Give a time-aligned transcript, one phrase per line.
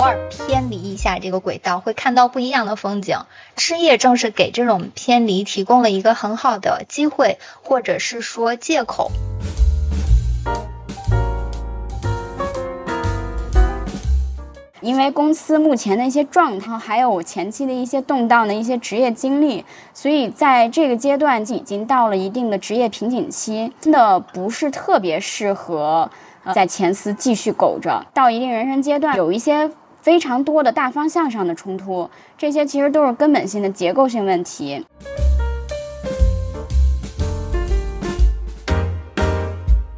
[0.00, 3.18] 偶尔偏离一下这个轨道，会看到不一样的风景。
[3.58, 9.10] 失业正是给这种偏离提供了一个很好的机会，或者是说借口。
[14.80, 26.10] 因为公司目前的一些状态，还有我前期的一些动荡的一些职业经历，所以在这个阶段就已经到了一定的职业瓶颈期，真的不是特别适合
[26.54, 28.06] 在前司继续苟着。
[28.14, 29.70] 到一定人生阶段，有一些
[30.02, 34.86] 非常多的大方向上的冲突，这些其实都是根本性的结构性问题。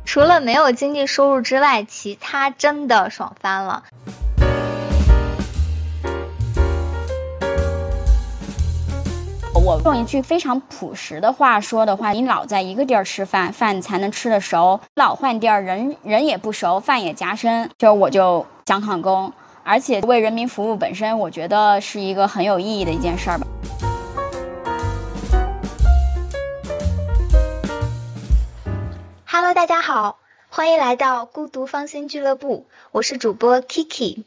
[0.04, 3.84] 除了没有经济收入之外，其他真的爽翻了。
[9.54, 17.70] 我用一句非常朴实的话说的话，你老在一个地儿吃饭，饭才能吃得熟；老换地儿，人人也不熟，饭也夹生。
[17.78, 19.32] 就我就想考公，
[19.64, 23.46] 而且为人民服务本身，我觉得是一个很有意义的一件事儿吧。
[29.24, 34.24] Hello，大家好，欢迎来到孤独芳心俱乐部，我是主播 Kiki。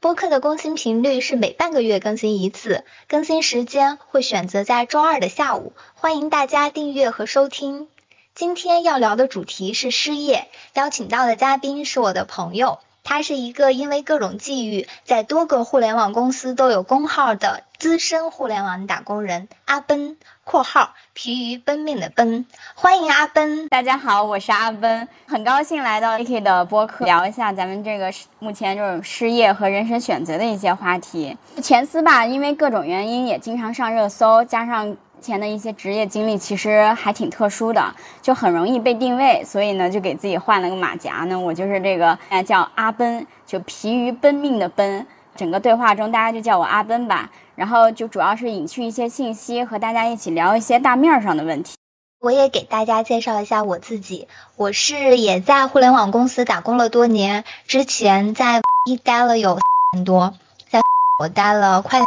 [0.00, 7.88] 播客的更新频率是每半个月更新一次，更新时间会选择在周二的下午，欢迎大家订阅和收听。
[8.34, 22.46] 今天要聊的主题是失业，邀请到的嘉宾是我的朋友，他是一个因为各种际遇，在多个互联网公司都有工号的资深互联网打工人阿奔（括号疲于奔命的奔）。
[22.74, 31.36] 欢迎阿奔，大家好，我是阿奔，很高兴来到 AK 的播客，聊一下咱们这个目前这种失业和人生选择的一些话题。
[31.62, 45.06] 前司吧，因为各种原因也经常上热搜，加上前的一些职业经历，其实还挺特殊的，就很容易被定位，所以呢，就给自己换了个马甲呢，我就是这个叫阿奔，就疲于奔命的奔。
[45.34, 51.74] 整个对话中，大家就叫我阿奔吧，然后就主要是隐去一些信息，和大家一起聊一些大面上的问题。
[52.20, 59.58] 我也给大家介绍一下我自己，我是也在互联网公司打工了多年，之前在 一待了有
[59.92, 60.34] 很多，
[60.70, 60.80] 在
[61.18, 61.98] 我待了快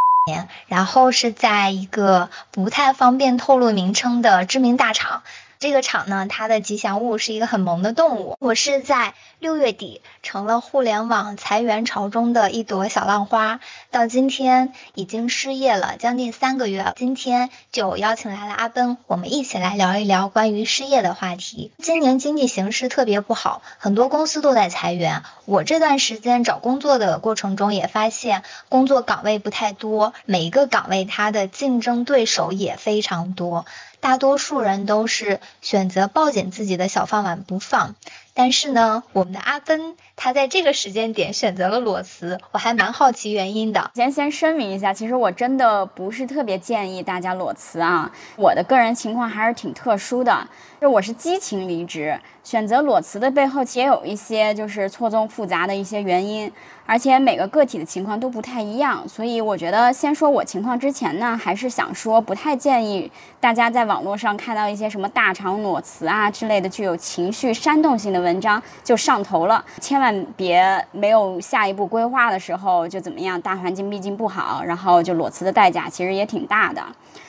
[0.66, 5.22] 然后是在一个不太方便透露名称的知名大厂。
[5.58, 8.36] 这个厂呢，它的吉祥物是一个很萌的动物。
[8.38, 13.58] 我是在六月底成了互联网裁员潮中的一朵小浪花，
[13.90, 16.92] 到今天已经失业了将近三个月。
[16.96, 21.72] 今天就邀请来了阿奔，我们一起来聊一聊关于失业的话题。
[21.78, 25.24] 今年经济形势特别不好，很多公司都在裁员。
[25.44, 33.66] 我这段时间找工作的过程中也发现，工作岗位不太多，每一个岗位它的竞争对手也非常多。
[34.00, 37.96] 大多数人都是选择抱紧自己的小饭碗不放，
[38.38, 43.90] 但是呢，我们的阿奔他在这个时间点选择了裸辞，我还蛮好奇原因的。
[43.96, 50.48] 先先声明一下，其实我真的不是特别建议大家裸辞啊，我的个人情况还是挺特殊的，
[50.80, 52.16] 就我是激情离职。
[52.44, 56.50] 选择裸辞的背后，其实也有一些就是错综复杂的一些原因，
[56.86, 76.82] 而且每个个体的情况都不太一样，所以我觉得先说我情况之前呢，还是想说不太建议大家在网络上看到一些什么大厂裸辞啊之类的具有情绪煽动性的文章就上头了，千万别没有下一步规划的时候就怎么样，大环境毕竟不好，然后就裸辞的代价其实也挺大的。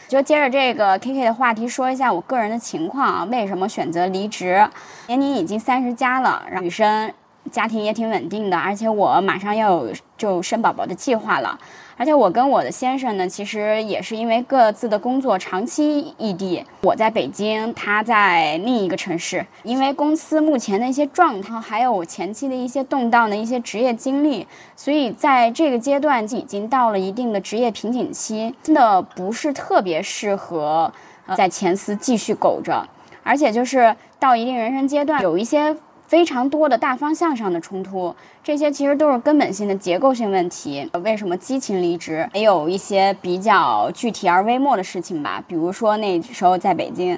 [0.09, 4.67] 就接着这个 K K 的话题说一下我个人的情况啊，为什么选择离职？
[5.07, 7.13] 年龄已经三十加了，女生，
[7.51, 11.57] 家庭也挺稳定的，而且我马上要有就生宝宝的计划了。
[11.99, 19.45] 而且我跟我的先生呢，其实也是因为各自的工作长期异地，我在北京，他在另一个城市。
[19.63, 30.89] 因为公司目前的一些状态，还有我前期的一些动荡的一些职业经历，所以在这个阶段就已经到了一定的职业瓶颈期，真的不是特别适合
[31.25, 32.87] 呃在前司继续苟着。
[33.23, 35.75] 而且就是到一定人生阶段，有一些。
[36.09, 40.90] 非常多的大方向上的冲突，这些其实都是根本性的结构性问题。
[41.03, 42.28] 为什么激情离职？
[42.34, 45.44] 也有一些比较具体而微末的事情吧。
[45.47, 47.16] 比如说那时候在北京，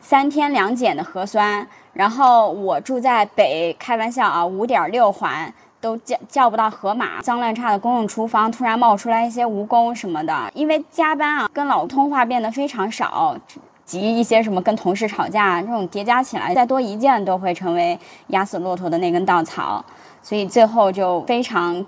[0.00, 10.50] 三天两检的核酸，然后我住在北，开玩笑啊，五点六环都叫叫不到盒马，脏乱差的公用厨房突然冒出来一些蜈蚣什么的。
[10.52, 13.36] 因为加班啊，跟老通话变得非常少。
[13.84, 17.98] 及一些什么跟同事吵架，这种叠加起来，再多一件都会成为
[18.28, 19.84] 压死骆驼的那根稻草，
[20.22, 21.84] 所以最后就非常，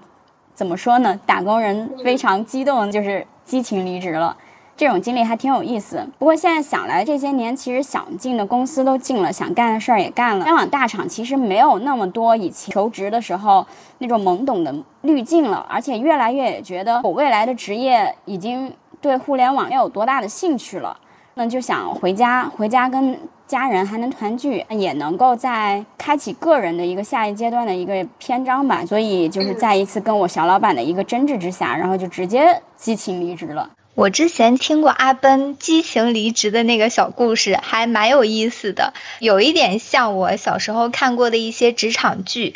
[0.55, 1.19] 怎么说呢？
[1.25, 4.37] 打工人非常激动，就是激情离职了。
[4.76, 6.05] 这种经历还挺有意思。
[6.19, 10.40] 不过现在想来，这些年其实想进的公司都进了，想干的事儿也干了。
[10.40, 13.64] 互联网大厂其实没有那么多以前求职的时候
[13.99, 20.99] 那种懵懂的滤镜了，而且越来越也觉得我未来的职业已经对互联网没有多大的兴趣了。
[21.35, 28.87] 那就想回家，回家跟家人还能团聚，也能够在开启个人的一个下一阶段的一个篇章吧。
[28.87, 33.71] 所以就是在一次跟我小老板的一个争执之下，然后就直接激情离职了。
[33.95, 42.55] 我之前听过阿奔激情离职的那个小故事，还蛮有意思的，有一点像我小时候看过的一些职场剧。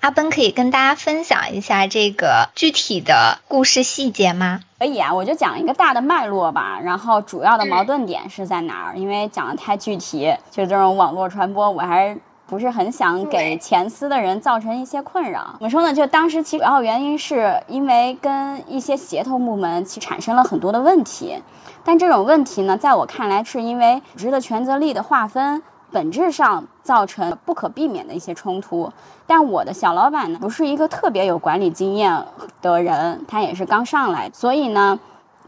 [0.00, 4.60] 阿奔可以跟大家分享一下这个具体的故事细节吗？
[4.78, 8.96] 可以啊，我就讲一个大的脉络吧，然后主要的矛盾点是在哪儿？
[8.96, 15.54] 因为讲的太具体，就这种网络传播，我还是不是很想给前司的人造成一些困扰。
[15.54, 15.92] 怎么说呢？
[15.92, 21.42] 就当时其主要原因是因为跟一些协同部门其产生了很多的问题，
[21.82, 25.60] 但这种问题呢，在我看来是因为组织的权责力的划分。
[25.90, 28.92] 本质上造成不可避免的一些冲突，
[29.26, 32.26] 但我的小老板呢，不是一个特别有管理经验
[32.60, 34.98] 的人，他也是刚上来，所以呢，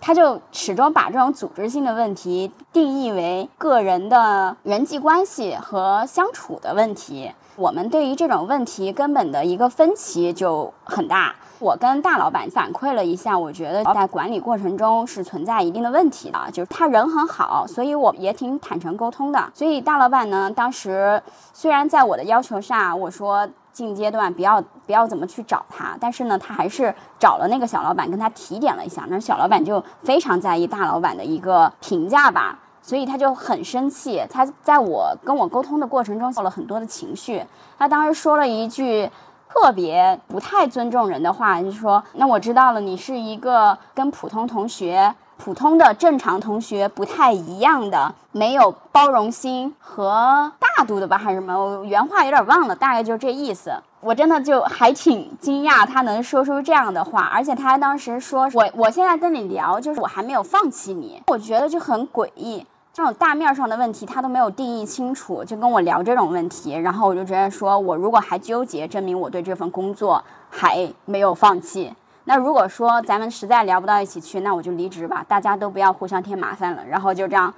[0.01, 7.33] 他就始终把这种组织性的问题定义为个人的人际关系和相处的问题。
[7.57, 11.35] 我们对于这种问题根本的一个分歧就很大。
[11.61, 19.51] 我跟大老板反馈了一下，我觉得在管理过程中是存在一定的问题的，就是他人很好，所以我也挺坦诚沟通的。
[19.53, 21.23] 所以大老板呢，当时
[21.53, 32.59] 虽然在我的要求下，我说近阶段不要不要怎么去找他，但是呢，他还是找了那个小老板跟他提点了一下，那小老板就非常在意大老板的一个评价吧。
[32.83, 37.45] 所以他就很生气，他在我跟我沟通的过程中受了很多的情绪。
[37.79, 39.09] 他当时说了一句
[39.53, 51.53] 特别不太尊重人的话，就是说：“那我知道了，你是一个跟普通同学、普通的正常同学不太一样的，没有包容心和大度的吧，还是什么？
[51.59, 53.73] 我原话有点忘了，大概就这意思。
[54.01, 62.65] 我真的就还挺惊讶，他能说出这样的话，而且他还当时说我我现在跟你聊，就是我还没有放弃你，我觉得就很诡异。”
[63.01, 71.95] 这种大面上的问题，他都没有定义清楚，就跟我聊这种问题，然后我就直接说，我如果还纠结，证明我对这份工作还没有放弃。
[72.25, 76.85] 那如果说咱们实在聊不到一起去，那我就离职吧，大家都不要互相添麻烦了。
[76.87, 77.55] 然后就这样，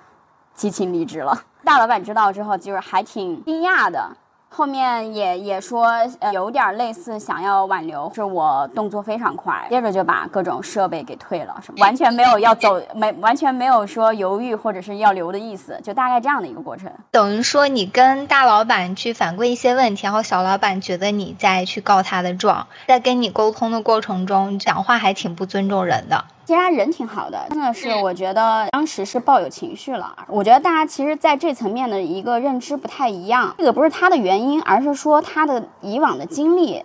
[0.55, 1.37] 激情离职了。
[1.65, 4.17] 大老板知道之后，就是还挺惊讶的。
[4.54, 5.87] 后面也也说，
[6.20, 16.93] 呃，有点类似想要挽留，是我动作非常快，接着就把各种设备给退了，什么完全没有要走，没完全没有说犹豫或者是要留的意思，就大概这样的一个过程。
[17.10, 26.26] 等于说你跟大老板去反馈一些问题，然后小老板觉得你在去告他的状，在跟你沟通的过程中讲话还挺不尊重人的。
[26.44, 30.17] 其实他人挺好的，真的是，我觉得当时是抱有情绪了。
[30.29, 36.85] 我觉得大家其实在这层面的一个认知不太一样，这个不是他的原因，而是说他的以往的经历，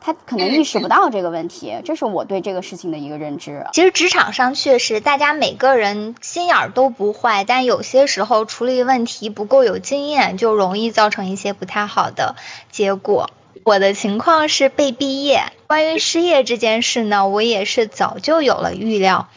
[0.00, 1.74] 他可能意识不到这个问题。
[1.84, 3.66] 这是我对这个事情的一个认知。
[3.72, 12.36] 其实职场上确实，大家每个人心眼儿都不坏，但有些时候处理问题不够有经验，就容易造成一些不太好的
[12.70, 13.30] 结果。
[13.64, 15.44] 我的情况是被毕业。
[15.70, 19.28] 关于失业这件事呢，我也是早就有了预料，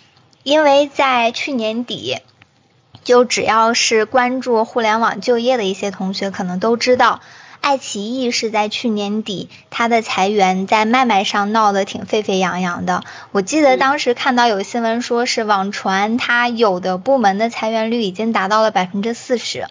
[0.42, 2.18] 因为在去年底，
[3.04, 7.22] 就只要是关注互联网就业的一些同学，可能都知道，
[7.62, 13.04] 爱奇艺是在去年底，它的裁员在麦麦上闹得挺沸沸扬扬的。
[13.32, 19.68] 我记得当时看到有新闻说是网传，它有的部门的裁员率已经达到了百分之四十。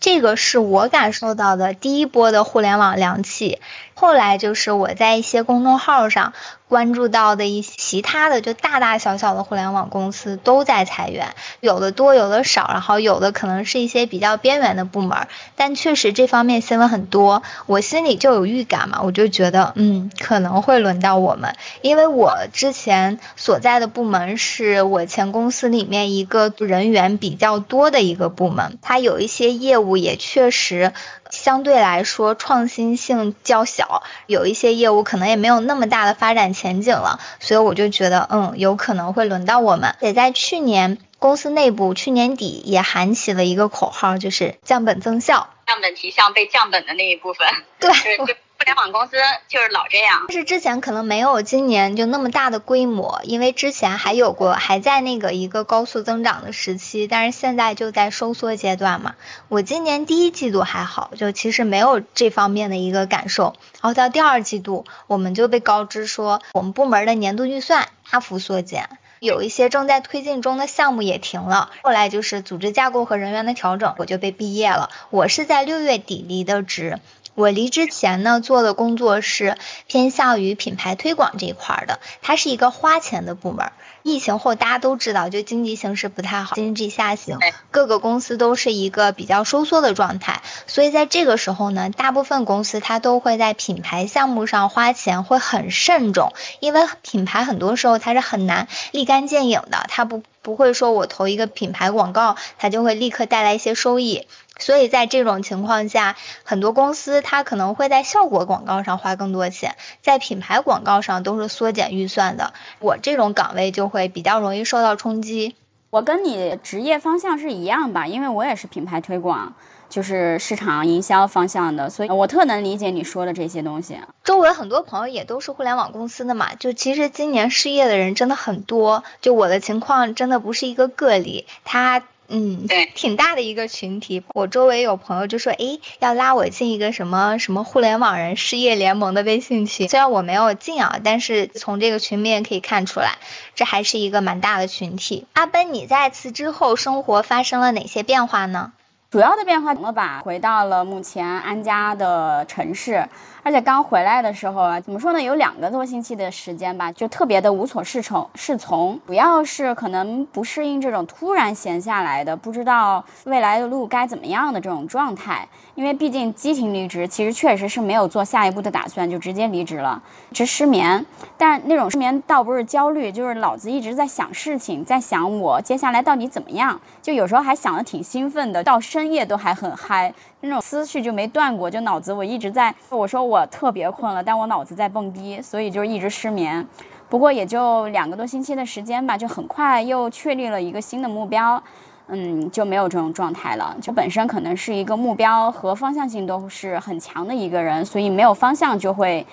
[0.00, 3.60] 这个是我感受到的第一波的互联网凉气，
[3.94, 6.32] 后来就是我在一些公众号上。
[6.68, 30.92] 关注到的一些其他的，就大大小小的互联网公司都在裁员，有的多，有的少，然后有的可能是一些比较边缘的部门，但确实这方面新闻很多，我心里就有预感嘛，我就觉得，嗯，可能会轮到我们，因为我之前所在的部门是我前公司里面一个人员比较多的一个部门，它有一些业务也确实。
[31.30, 39.94] 相对来说，创新性较小，有一些业务可能也没有那么大的发展前景了，所以我就觉得，嗯，有可能会轮到我们。
[40.00, 47.46] 也在去年，公司内部去年底也喊起了一个口号，就是降本增效，降本提效被降本的那一部分，
[47.78, 47.90] 对。
[48.18, 48.26] 互
[48.68, 49.16] 联网公司
[49.48, 59.14] 就是老这样，但是之前可能没有今年就那么大的规模，因为之前还有过还在那个一个高速增长的时期，但是现在就在收缩阶段嘛。
[59.48, 68.90] 我今年第一季度还好，就其实没有这方面的一个感受，然后到第二季度我们就被告知说我们部门的年度预算大幅缩减。
[69.20, 71.70] 有一些正在推进中的项目也停了。
[71.82, 74.90] 后来就是组织架构和人员的调整，我就被毕业了。
[75.10, 77.00] 我是在六月底离的职。
[77.38, 83.70] 我离职前呢，做的工作是偏向于品牌推广这一块的，它是一个花钱的部门。
[84.02, 87.38] 疫情后大家都知道，就经济形势不太好，经济下行，
[87.70, 90.42] 各个公司都是一个比较收缩的状态。
[90.66, 104.26] 所以在这个时候呢，大部分公司它都会在品牌项目上花钱，会很慎重，因为品牌很多时候它是很难立竿见影的，它不不会说我投一个品牌广告，它就会立刻带来一些收益。
[104.58, 112.52] 所以在这种情况下，很多公司它可能会在效果广告上花更多钱，在品牌广告上都是缩减预算的。
[112.80, 115.54] 我这种岗位就会比较容易受到冲击。
[115.90, 119.54] 我跟你职业方向是一样吧，因为我也是品牌推广，
[119.88, 123.98] 就是市场营销方向的，所以我特能理解你说的这些东西。
[124.22, 132.02] 周围很多朋友也都是互联网公司的嘛，就其实今年失业的人真的很多，就我的情况真的不是一个个例，他。
[132.28, 134.22] 嗯，对，挺大的一个群体。
[134.34, 139.88] 我周围有朋友就说，哎，要拉我进一个什么什么互联网人失业联盟的微信群。
[139.88, 143.16] 虽然我没有进啊，但是从这个群面可以看出来，
[143.54, 145.26] 这还是一个蛮大的群体。
[145.32, 148.72] 阿奔，你在辞职后生活发生了哪些变化呢？
[149.10, 150.20] 主要的变化怎么吧？
[150.22, 153.08] 回到了目前安家的城市。
[153.42, 155.22] 而且刚回来的时候啊，怎么说呢？
[155.22, 158.28] 有两个多星期的时间吧，就特别的无所适从。
[158.34, 165.48] 适从，主要是可能不适应这种突然闲下来的，不知道未来的路该怎么样的这种状态。
[165.74, 170.02] 因为毕竟激情离职，其实确实是没有做下一步的打算，就直接离职了。
[170.34, 171.06] 直失眠，
[171.38, 176.78] 但那种失眠倒不是焦虑，就是脑子一直在想事情，在想我接下来到底怎么样。
[177.00, 180.12] 就有时候还想的挺兴奋的，到深深夜都还很嗨。
[180.40, 186.66] 那种思绪就没断过，就脑子我一直在我说我特别困了，但我脑子在蹦迪，所以就一直失眠。
[187.08, 191.62] 不过也就两个多星期的时间吧，就很快又确立了一个新的目标，
[192.08, 193.76] 嗯，就没有这种状态了。
[193.80, 199.24] 就本身可能是一个目标和方向性都是很强的一个人，所以没有方向就会，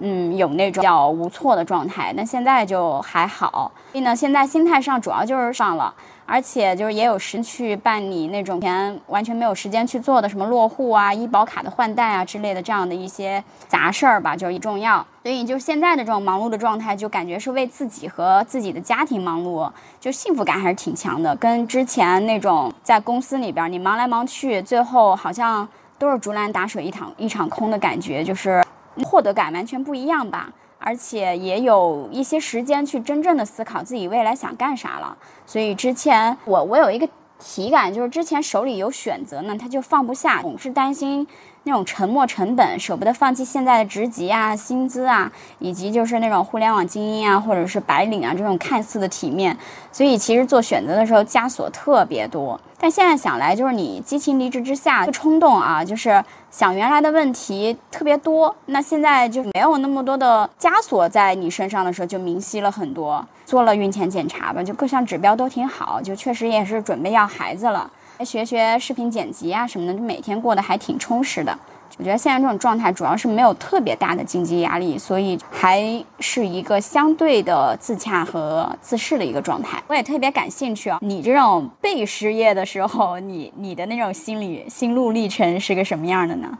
[0.00, 2.12] 嗯，有那种叫无措的状态。
[2.14, 5.92] 但现在就还好，所以呢，现在心态上主要就是上了。
[6.26, 15.06] 而且就是也有时去办理那种前完全没有时间去做的什么落户啊、医保卡的换代啊之类的这样的一些杂事儿吧，就一重要。
[15.22, 21.36] 所以就现在的这种忙碌的状态，就感觉是为自己和自己的家庭忙碌，就幸福感还是挺强的。
[21.36, 28.64] 跟之前那种在公司里边你忙来忙去，最后好像都是竹篮打水一场一场空的感觉，就是
[29.04, 30.50] 获得感完全不一样吧。
[30.84, 41.26] 而且也有一些时间去真正的思考自己未来想干啥了，所以之前我我有一个体感，就是之前手里有选择呢，他就放不下，总是担心。
[41.66, 49.56] 那种沉没成本，舍不得放弃现在的职级啊、薪资啊，以及就是那种互联网精英啊，或者是白领啊这种看似的体面，
[49.90, 52.60] 所以其实做选择的时候枷锁特别多。
[52.78, 56.22] 但现在想来，就是你激情离职之下的冲动啊，就是
[56.56, 58.54] 想原来的问题特别多。
[58.66, 63.26] 那现在就没有那么多的枷锁在你身上的时候，就明晰了很多。
[63.44, 67.90] 做了孕前检查吧，就各项指标都挺好，就确实也是准备要孩子了。
[68.24, 71.58] 学学视频剪辑啊什么的，就每天过得还挺充实的。
[71.96, 79.82] 我觉得现在这种状态主要是没有特别大的经济压力，所以还是一个相对的自洽和自适的一个状态。
[79.86, 86.58] 我也特别感兴趣啊，你这种被失业的时候，你你的那种心理心路历程是个什么样的呢？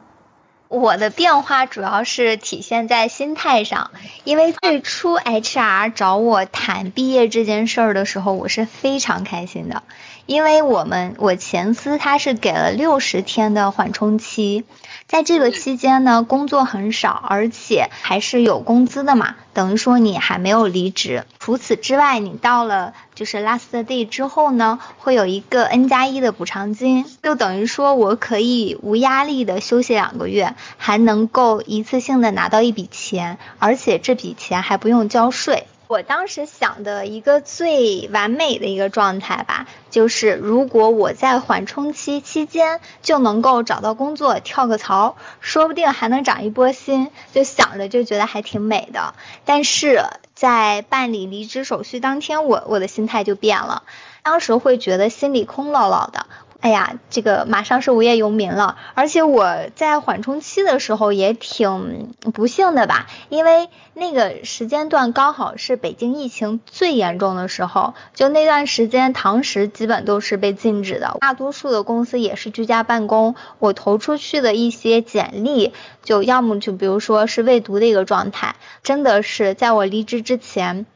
[0.69, 3.90] 我的变化主要是体现在心态上，
[4.25, 9.83] 因为最初 HR 找我谈毕业这件事儿的时候，我是非常开心的。
[10.26, 14.64] 因为我们我前司他是给了六十天的缓冲期，
[15.06, 21.25] 在这个期间呢，工作很少，而且还是有工资的嘛，等于说你还没有离职。
[21.38, 35.66] 除此之外，你到了就是 last day 之后呢，会有一个 N 加一的补偿金，就等于说我可以无压力的休息两个月，还能够一次性的拿到一笔钱，而且这笔钱还不用交税。
[35.87, 49.14] 我当时想的一个最完美的一个状态吧，就是如果我在缓冲期期间就能够找到工作，跳个槽，说不定还能涨一波薪，就想着就觉得还挺美的。
[49.45, 53.83] 但是在办理离职手续当天，我我的心态就变了，
[54.23, 56.26] 当时会觉得心里空落落的。
[56.64, 80.87] 哎呀，这个马上是无业游民了，而且我在缓冲期的时候也挺不幸的吧，因为那个时间段刚好是北京疫情最严重的时候，就那段时间堂食基本都是被禁止的，大多数的公司也是居家办公，我投出去的一些简历，就要么就比如说是未读的一个状态，真的是在我离职之前。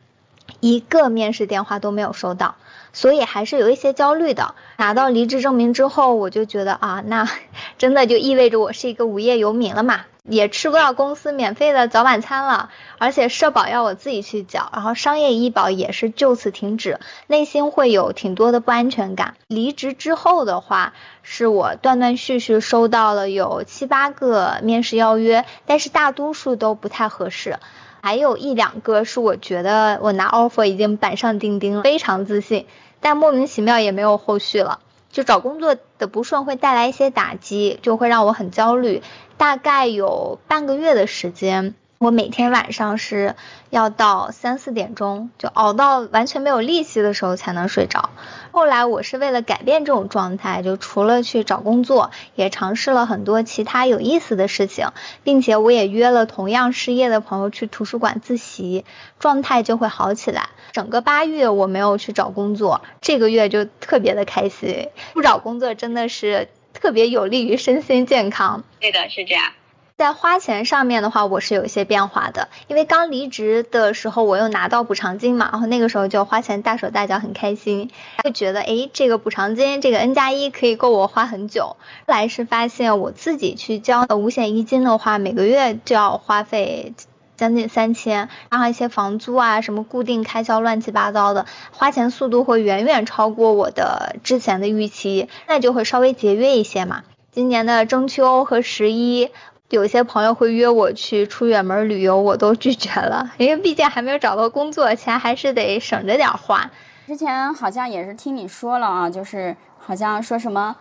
[0.61, 2.57] 一个面试电话都没有收到，
[2.93, 4.55] 所以还是有一些焦虑的。
[4.77, 7.29] 拿到离职证明之后，我就觉得啊，那
[7.79, 10.01] 真的就意味着我是一个无业游民了嘛。
[10.31, 19.37] 也吃不到公司免费的早晚餐了，而且社保要我自己去缴，然后商业医保也是就此停止，内心会有挺多的不安全感。
[19.47, 27.59] 离职之后的话，是我断断续续收到了有七八个面试邀约，但是大多数都不太合适，
[28.01, 32.67] 还有一两个是我觉得我拿 offer 已经板上钉钉了，非常自信，
[33.01, 34.81] 但莫名其妙也没有后续了。
[35.11, 39.03] 就找工作的不顺会带来一些打击，就会让我很焦虑。
[39.39, 43.35] 大概有半个月的时间，我每天晚上是
[43.71, 48.11] 要到三四点钟，就熬到完全没有力气的时候才能睡着。
[48.53, 54.91] 后来我是为了改变这种状态，就除了去找工作，也尝试了很多其他有意思的事情，
[55.25, 58.85] 并且我也约了同样失业的朋友去图书馆自习，
[59.19, 60.51] 状态就会好起来。
[60.71, 64.89] 整个八月我没有去找工作，这个月就特别的开心。
[65.15, 66.49] 不找工作真的是。
[66.75, 68.63] 特别有利于身心健康。
[68.79, 69.53] 对的，是这样。
[69.99, 77.91] 在花钱上面的话，我是有一些变化的，因为刚离职的时候，我又拿到补偿金嘛，然后那个时候就花钱大手大脚，很开心，
[78.23, 81.77] 会觉得哎，这个补偿金，这个 N 加一可以够我花很久。
[82.07, 86.95] 后来是发现我自己去交五险一金的话，每个月就要花费。
[87.37, 97.03] 将近三千，然后一些房租啊，什么固定开销乱七八糟的，花钱速度会远远超过我的之前的预期，那就会稍微节约一些嘛。
[97.31, 99.31] 今年的中秋和十一，
[99.71, 106.71] 有些朋友会约我去出远门旅游，我都拒绝了，因为毕竟还没有找到工作，钱还是得省着点花。
[107.07, 110.77] 之前好像也是听你说了啊，就是好像说什么。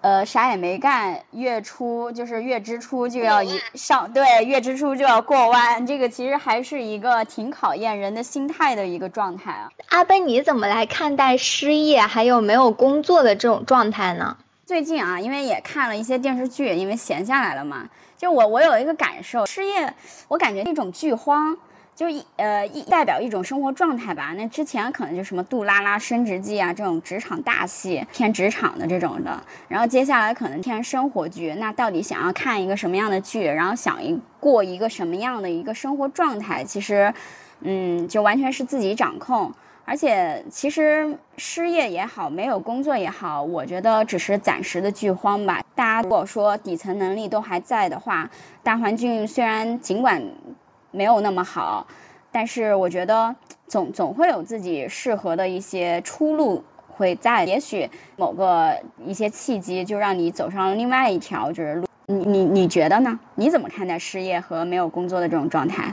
[0.00, 9.70] 呃，啥也没干，月初就是月支出就要一上，对，月支出就要过万，这个其实还是一个挺考验人的心态的一个状态啊。
[9.88, 14.36] 阿奔，你怎么来看待失业还有没有工作的这种状态呢？
[14.66, 19.92] 最近啊，因为也看了一些电视剧，因为闲下来了嘛，就我我有一个感受，失业，
[20.26, 21.56] 我感觉一种剧荒。
[21.94, 24.34] 就一呃一代表一种生活状态吧。
[24.36, 29.40] 那之前可能就什么《杜拉拉升职记》啊这种职场大戏，偏职场的这种的。
[29.68, 31.54] 然后接下来可能偏生活剧。
[31.54, 37.14] 那到底想要看一个什么样的剧，然后想一过一个什么样的一个生活状态，其实，
[37.60, 39.52] 嗯，就完全是自己掌控。
[39.84, 45.62] 而且其实失业也好，没有工作也好，我觉得只是暂时的剧荒吧。
[45.74, 48.30] 大家如果说底层能力都还在的话，
[48.62, 50.22] 大环境虽然尽管。
[50.96, 51.84] 没有那么好，
[52.30, 53.34] 但是我觉得
[53.66, 61.86] 总总会有自己适合的一些出路会在，也许某个一些契机就让你走上了另外一条就是路。
[62.06, 63.18] 你你你觉得呢？
[63.34, 65.92] 你怎么看待失业和没有工作的这种状态？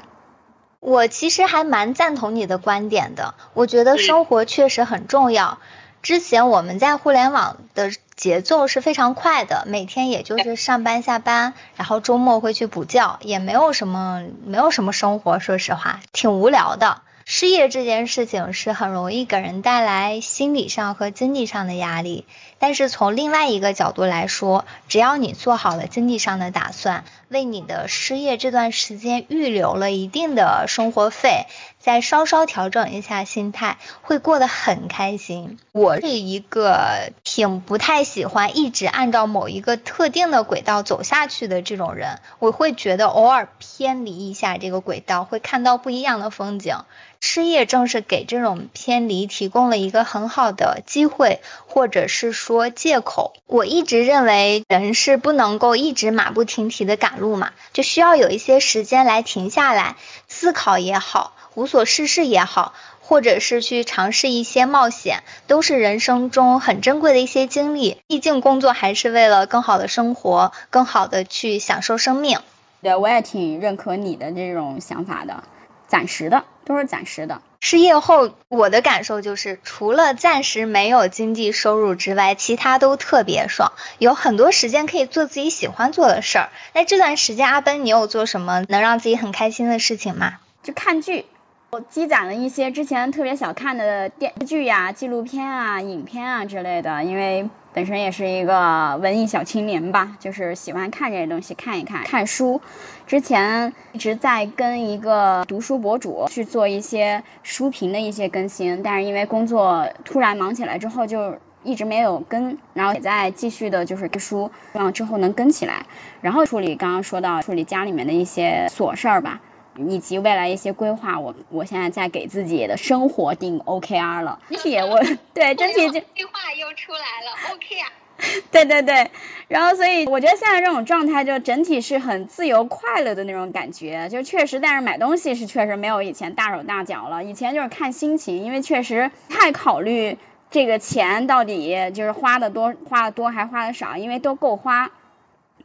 [0.82, 5.60] 我其实还蛮赞同你的观点的，我觉得生活确实很重要。
[6.02, 17.04] 之前我们在互联网的节奏是非常快的，每天也就是上班下班，然后周末会去补觉，也没有什么没有什么生活，说实话挺无聊的。
[17.24, 22.26] 失业这件事情是很容易给人带来心理上和经济上的压力，
[22.58, 31.46] 但是从另外一个角度来说，只要你做好了经济上的打算，为你的失业这段时间预留了一定的生活费。
[31.80, 35.58] 再稍稍调整一下心态，会过得很开心。
[35.72, 46.76] 我是一个挺不太喜欢一直按照某一个特定的轨道走下去的这种人，我会觉得偶尔偏离一下这个轨道，会看到不一样的风景。
[47.20, 53.34] 失业正是给这种偏离提供了一个很好的机会，或者是说借口。
[53.48, 59.96] 我一直认为人是不能够一直马不停蹄的赶路嘛，就需要有一些时间来停下来
[60.28, 61.34] 思考也好。
[61.54, 68.02] 无所事事也好，或者是去尝试一些冒险，都是人生中很珍贵的一些经历。
[68.08, 72.40] 毕竟工作还是为了更好的生活，更好的去享受生命。
[72.82, 75.44] 对，我也挺认可你的这种想法的。
[75.88, 77.42] 暂时的，都是暂时的。
[77.64, 86.50] 失业后，我的感受就是，除了暂时没有经济收入之外，其他都特别爽，有很多时间可以做自己喜欢做的事儿。
[86.74, 90.40] 那这段时间，阿奔，你有做什么能让自己很开心的事情吗？
[90.64, 91.26] 就看剧。
[91.74, 102.04] 我积攒了一些之前特别想看的电视剧呀、纪录片啊、影片啊之类的，因为本身也是一个文艺小青年吧，就是喜欢看这些东西，看一看。
[102.04, 102.60] 看书，
[103.08, 115.86] 之前一直在跟一个读书博主去做一些书评的一些更新，但是因为工作突然忙起来之后，就一直没有跟，然后也在继续的就是书，希望之后能跟起来。
[116.20, 119.40] 然后处理刚刚说到处理家里面的一些琐事儿吧。
[119.90, 124.40] 以及未来一些规划，我我现在在给自己的生活定 OKR 了。
[124.50, 125.00] 整体我
[125.34, 127.88] 对整体这计划又出来了，OKR。
[128.52, 129.10] 对对对，
[129.48, 137.24] 然后所以我觉得现在这种状态就整体是很自由快乐的那种感觉，就确实，但是买东西是确实没有以前大手大脚了。
[137.24, 140.16] 以前就是看心情，因为确实太考虑
[140.52, 144.88] 这个钱到底就是花的多，花的多还花的少，因为都够花。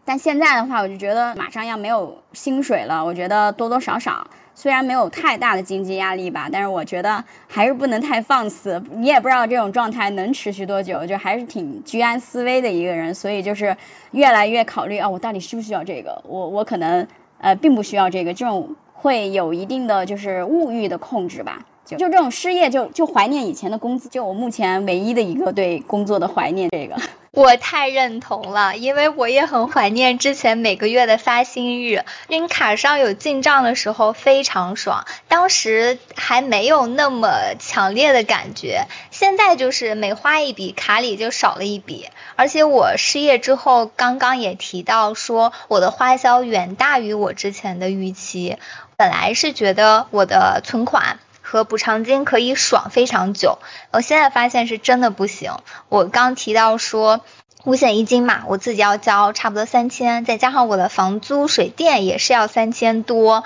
[0.07, 3.05] 但现在的话，我就觉得马上要没有薪水了。
[3.05, 8.81] 我觉得多多少少，虽然没有太大的经济压力吧，但是我觉得还是不能太放肆。
[8.93, 13.13] 你也不知道这种状态能持续多久，就还是挺居安思危的一个人。
[13.13, 13.77] 所以就是
[14.13, 16.23] 越来越考虑啊，我到底需不需要这个？
[16.25, 17.05] 我我可能
[17.41, 21.61] 呃并不需要这个，这种会有一定的就是物欲的控制吧。
[21.85, 24.09] 就就这种失业，就就怀念以前的工资。
[24.09, 26.97] 就我目前唯一的一个对工作的怀念，这个。
[27.37, 48.57] 我太认同了，因为我也很怀念之前每个月的发薪日，因卡上有进账的时候非常爽，当时还没有那么强烈的感觉，现在就是每花一笔卡里就少了一笔，而且我失业之后，刚刚也提到说我的花销远大于我之前的预期，
[48.97, 51.19] 本来是觉得我的存款。
[51.49, 53.59] 和补偿金可以爽非常久，
[53.93, 55.53] 我现在发现是真的不行。
[55.89, 57.21] 我刚提到说
[57.63, 63.45] 五险一金嘛，我自己要交差不多三千，再加上我的房租、水电也是要三千多。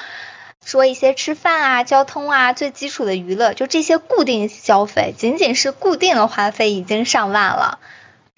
[0.64, 7.78] 说一些吃饭啊、交通啊、最基础的娱乐，就这些固定消费，仅仅是固定的花费已经上万了。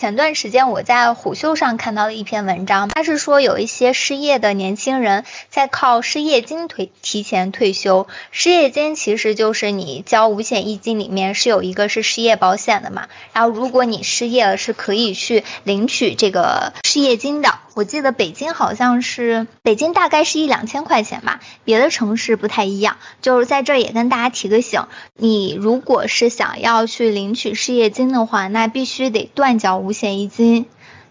[0.03, 8.09] 前段时间我在虎嗅上看到了一篇文章，他是说有一些失业的年轻人在靠失业金退提前退休。
[8.33, 17.61] 失业金其实就是你交五险一金里面是有一个是失业保险的嘛，然后如果你失业了是可以去领取这个失业金的。
[17.75, 22.99] 我记得北京好像是北京大概是一两千块钱吧，别的城市不太一样。
[23.23, 30.65] 就是在这也跟大家提个醒，你如果是想要去领取失业金的话，那必须得断缴五五险一金。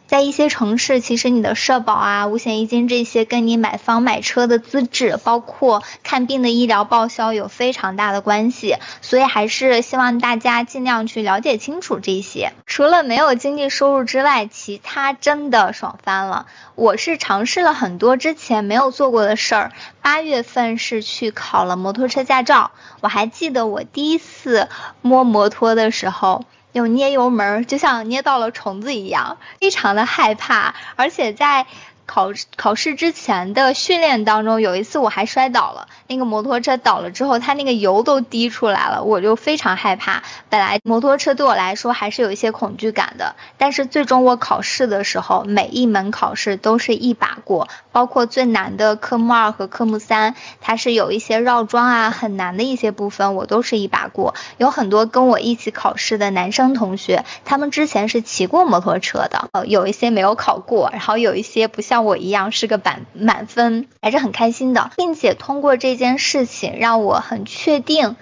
[0.08, 12.54] 在一些城市，其实你的社保啊、五险一金这些跟你买房买车的资质，包括看病的医疗报销有非常大的关系，所以还是希望大家尽量去了解清楚这些。
[12.66, 16.48] 除了没有经济收入之外，其他真的爽翻了。
[16.74, 19.72] 我是尝试了很多之前没有做过的事儿。
[20.02, 24.68] 八月份是去考了摩托车驾照，我还记得我第一次
[25.04, 26.44] 摸摩托的时候。
[26.72, 31.66] 有捏油门，就像捏到了虫子一样，非常的害怕，而且在。
[32.14, 35.88] 考考试之前的训练当中，有一次我还摔倒了。
[36.08, 40.22] 那个摩托车倒了之后，它那个油都滴出来了，我就非常害怕。
[40.50, 54.36] 本来摩托车对我来说还是有一些恐惧感的，但是最终我考试的时候，每一门考试都是一把过，包括最难的科目二和科目三，它是有一些绕桩啊，很难的一些部分，我都是一把过。
[54.58, 62.01] 有很多跟我一起考试的男生同学，他们之前是骑过摩托车的，呃，有一些没有考过，然后有一些不像。
[62.02, 68.16] 我一样是个满满分，还是很开心的，并且通过这件事情让我很确定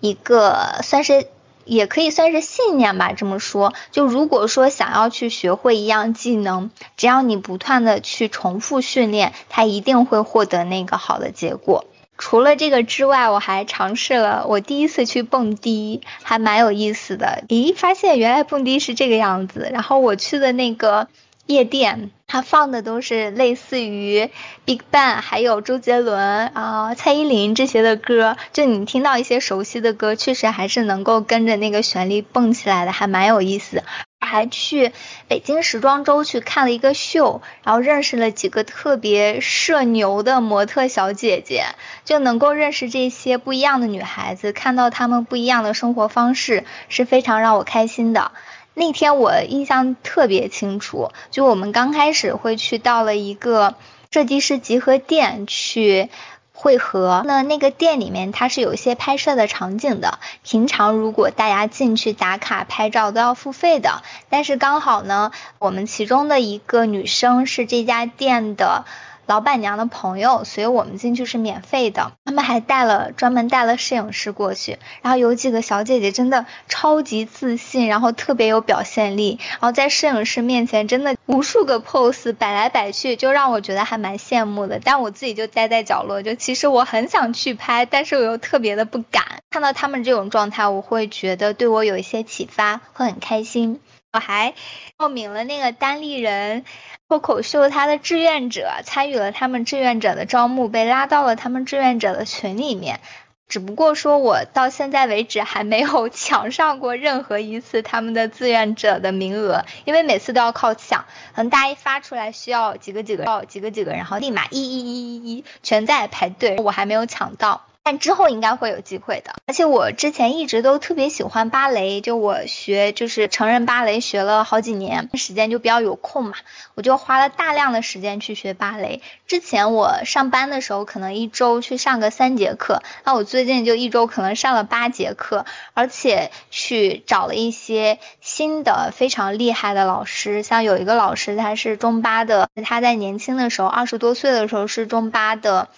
[0.00, 1.26] 一个算是
[1.64, 3.12] 也可以算是信念吧。
[3.12, 11.84] 这么说，就如果说想要去学会一样技能，只要你不断的去重复训练，它一定会获得那个好的结果。
[12.18, 17.42] 除了这个之外，我还尝试了我第一次去蹦迪，还蛮有意思的。
[17.48, 19.68] 咦，发现原来蹦迪是这个样子。
[19.72, 21.08] 然后我去的那个。
[21.46, 24.30] 夜店，它放的都是类似于
[24.64, 28.36] Big Bang，还有周杰伦啊、蔡依林这些的歌。
[28.52, 33.82] 就你听到一些熟悉的歌，确实还是能够跟着那个旋律蹦起来的，还蛮有意思。
[34.20, 34.92] 还去
[35.26, 41.66] 北京时装周去看了一个秀，然后认识了几个特别社牛的模特小姐姐，
[42.04, 48.30] 就能够认识这些不一样的女孩子，看到她们不一样的生活方式，是非常让我开心的。
[48.74, 53.74] 那天我印象特别清楚，就我们刚开始会去到了一个
[54.10, 56.08] 设计师集合店去
[56.52, 57.22] 汇合。
[57.26, 68.84] 那那个店里面它是有一些拍摄的场景的，平常如果大家进去打卡拍照都要付费的，但是刚好呢，我们其中的一个女生是这家店的。
[69.26, 72.12] 老板娘的朋友，所以我们进去是免费的。
[72.24, 84.80] 他们还带了专门带了摄影师过去，然后有几个小姐姐真的超级自信，然后特别有表现力，然后在摄影师面前真的无数个 pose 摆来摆去，就让我觉得还蛮羡慕的。
[84.82, 89.24] 但我自己就待在角落，就其实我很想去拍，但是我又特别的不敢。
[89.50, 93.80] 看到他们这种状态，我会觉得对我有一些启发，会很开心。
[94.12, 94.52] 我还
[94.98, 96.66] 报名了那个单立人
[97.08, 103.00] 脱口秀，他的志愿者参与了他们志愿者的招募，被拉到了他们志愿者的群里面。
[103.48, 117.62] 只不过说，我到现在为止还没有 抢上过任何一次他们的志愿者的名额，因为每次都要靠抢，可能大一发出来需要几个几个，要几个几个，然后立马一一一一一全在排队，我还没有抢到。
[117.84, 126.34] 但之后应该会有机会的，而且我之前一直都特别喜欢芭蕾，就我学就是成人芭蕾学了好几年，时间就比较有空嘛，
[126.74, 129.02] 我就花了大量的时间去学芭蕾。
[129.26, 145.68] 之前我上班的时候可能一周去上个三节课，那我最近就一周可能上了八节课，而且去找了一些新的非常厉害的老师，像有一个老师他是中巴的，他在年轻的时候二十多岁的时候是中巴的。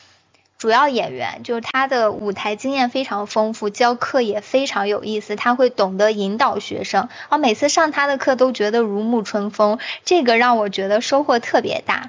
[0.64, 12.08] 主要演员就是他的舞台经验非常丰富，教课也非常有意思，他会懂得引导学生，啊，每次上他的课都觉得如沐春风，这个让我觉得收获特别大，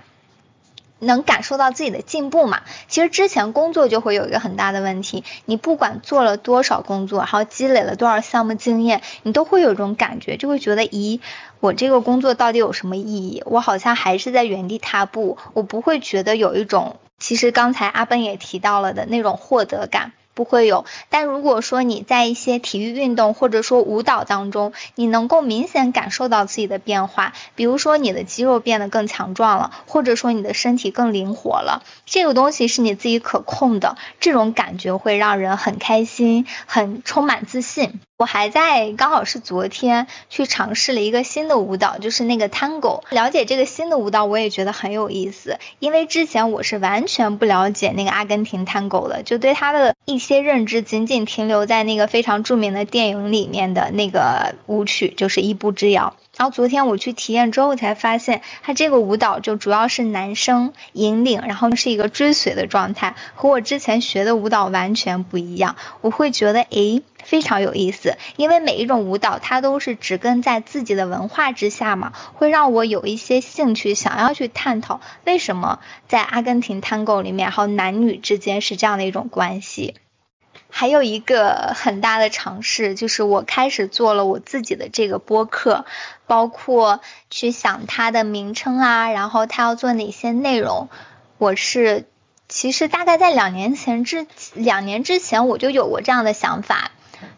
[0.99, 2.61] 能感受到自己的进步嘛。
[2.87, 11.19] 其实之前工作就会有一个很大的问题，你不管做了多少工作，然后积累了多少项目经验，你都会有一种感觉，就会觉得，咦，
[11.59, 13.43] 我这个工作到底有什么意义？
[13.47, 16.95] 我好像还是在原地踏步，我不会觉得有一种。
[17.17, 20.13] 其实刚才阿奔也提到了的那种获得感。
[20.35, 38.01] 不会有，但如果说你在一些体育运动或者说舞蹈当中，你能够明显感受到自己的变化，比如说你的肌肉变得更强壮了，或者说你的身体更灵活了，这个东西是你自己可控的，这种感觉会让人很开心，很充满自信。
[38.17, 43.01] 我还在刚好是昨天去尝试了一个新的舞蹈，就是那个 Tango。
[43.09, 56.15] 了解这个新的舞蹈，我也觉得很有意思，因为之前我是完全不了解那个阿根廷 Tango 的，就对它的一些认知仅仅停留在那个非常著名的电影里面的那个舞曲，就是一步之遥。
[56.35, 65.77] 然后昨天我去体验之后才发现，它这个舞蹈就主要是男生引领，然后是一个追随的状态，和我之前学的舞蹈完全不一样。
[66.01, 79.93] 我会觉得，诶，非常有意思，因为每一种舞蹈它都是植根在自己的文化之下嘛，会让我有一些兴趣，想要去探讨为什么在阿根廷探戈里面，还有男女之间是这样的一种关系。
[80.77, 85.85] 还有一个很大的尝试，就是我开始做了我自己的这个播客，
[86.27, 90.89] 包括去想它的名称啊，然后它要做哪些内容。
[91.37, 92.03] 我是
[92.49, 96.91] 其实大概在两年前之两年之前我就有过这样的想法。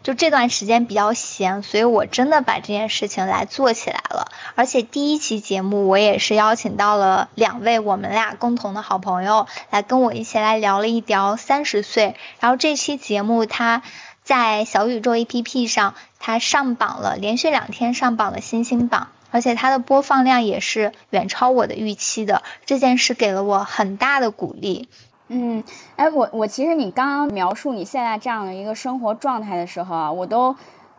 [0.04, 4.32] 就这段时间比较闲，所以我真的把这件事情来做起来了。
[4.56, 12.16] 而且第一期节目我也是邀请到了两位我们俩共同的好朋友来跟我一起来聊了一聊三十岁。
[12.40, 13.84] 然后这期节目它
[14.24, 22.44] 在小宇宙 APP 上，它上榜了，连续两天上榜了新星榜，而且它的播放量也是远超我的预期的。
[22.66, 24.90] 这件事给了我很大的鼓励。
[25.30, 25.62] 嗯，
[25.98, 30.56] 哎，我我其实你刚刚描述你现在这样的一个生活状态的时候啊，我都，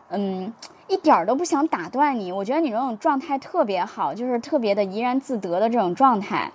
[0.09, 0.53] 嗯，
[0.87, 2.31] 一点儿都不想打断你。
[2.31, 6.51] 我觉得你这种状态特别好，就是特别的怡然自得的这种状态。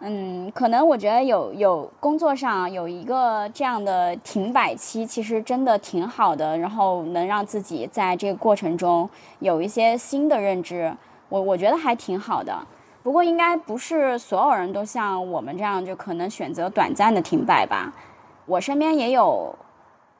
[0.00, 9.08] 嗯，可能我觉得有有工作上有一个这样的停摆期，其实真的挺好的，然后能让自己在这个过程中
[9.38, 10.92] 有一些新的认知，
[11.28, 12.66] 我我觉得还挺好的。
[13.02, 17.92] 不过应该不是所有人都像我们这样，就可能选择短暂的停摆吧。
[18.46, 19.56] 我身边也有，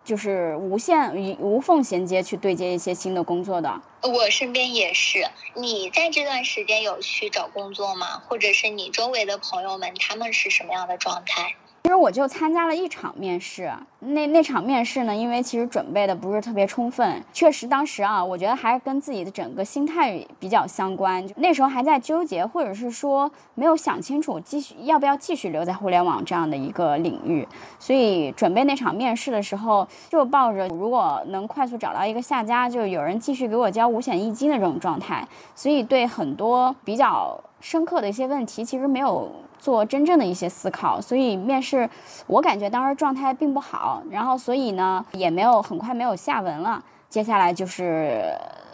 [0.05, 3.81] 就是无限无缝衔接去对接一些新的工作的。
[4.03, 5.25] 我身边也是。
[5.55, 8.23] 你在这段时间有去找工作吗？
[8.27, 11.55] 或者是你周围的朋友们，他们是什么样的状态？
[11.85, 21.29] 其实我就参加了一场面试，那那场面试呢，因为其实准备的不是特别充分，确实当时啊，我觉得还是跟自己的整个心态比较相关。
[21.37, 27.47] 那时候还在纠结，或者是说没有想清楚继续要不要继续留在互联网这样的一个领域，
[27.81, 39.33] 所以准备那场面试的时候，就抱着如果能快速找到一个下家，就有人继续给我交五险一金的这种状态，所以对很多比较深刻的一些问题，其实没有。
[39.63, 41.89] 做真正的一些思考，所以面试
[42.27, 46.83] 我感觉当时状态并不好，然后所以呢也没有很快没有下文了。
[47.09, 48.25] 接下来就是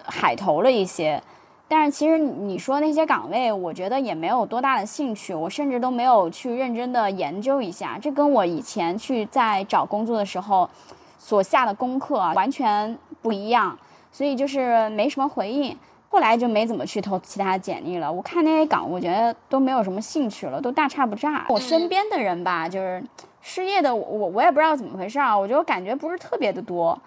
[0.06, 1.22] 海投了一些，
[1.68, 10.70] 但是其实你说那些岗位，我觉得也没有多大的兴趣，我甚至都没有去认真的研究一下，这跟我以前去在找工作的时候
[11.18, 13.78] 所下的功课完全不一样，
[14.10, 15.76] 所以就是没什么回应。
[16.08, 18.10] 后来就没怎么去投其他简历了。
[18.10, 21.44] 我看那些岗，我觉得都没有什么兴趣了，都大差不差。
[21.48, 23.02] 我身边的人吧，就是
[23.42, 25.38] 失业的，我我也不知道怎么回事啊。
[25.38, 26.98] 我觉得感觉不是特别的多，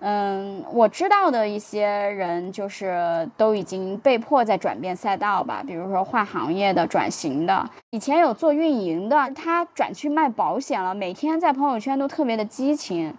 [0.00, 7.68] 嗯，我知道的一些人就是都已经被迫在转变赛道吧，比如说换行业的、转型的。
[7.90, 13.14] 以前有做运营的，他转去卖保险了，每天在朋友圈都特别的激情，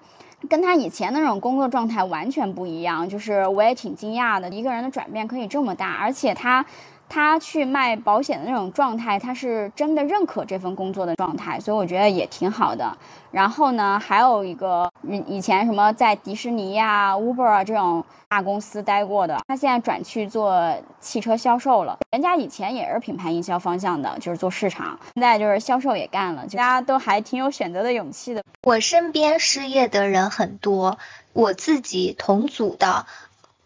[0.48, 3.08] 跟他以前那种工作状态完全不一样。
[3.08, 6.66] 就是我也挺惊讶的，一个人的转变可以这么大，而且他。
[7.10, 12.98] 他去卖保险的那种状态，他是真的认可这份工作的状态，所以我觉得也挺好的。
[13.32, 14.89] 然后呢，还有一个
[15.28, 21.98] 以前什么在迪士尼呀、Uber 啊这种大公司待过的，他现在转去做汽车销售了。
[22.12, 26.43] 人家以前也是品牌营销方向的，就是做市场，现在就是销售也干了。
[26.43, 28.43] 大家都还挺有选择的勇气的。
[28.63, 30.98] 我身边失业的人很多，
[31.34, 33.06] 我自己同组的。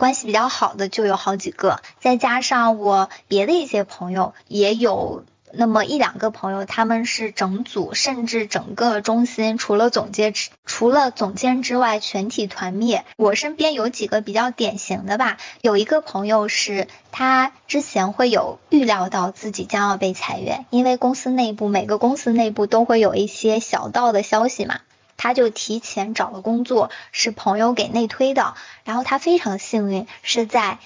[0.02, 10.34] 关系比较好的就有好几个，再加上我别的一些朋友，也有那么一两个朋友，他们是整组，甚至整个中心除了总监
[10.66, 13.06] 除了总监之外，全体团灭。
[13.16, 24.80] 我身边有几个比较典型的吧，有一个朋友是他之前会有预料到自己将要被裁员，因为公司内部每个公司内部都会有一些小道的消息嘛。
[25.22, 28.56] 他就提前找了工作，是朋友给内推的。
[28.86, 30.80] 然后他非常幸运，是在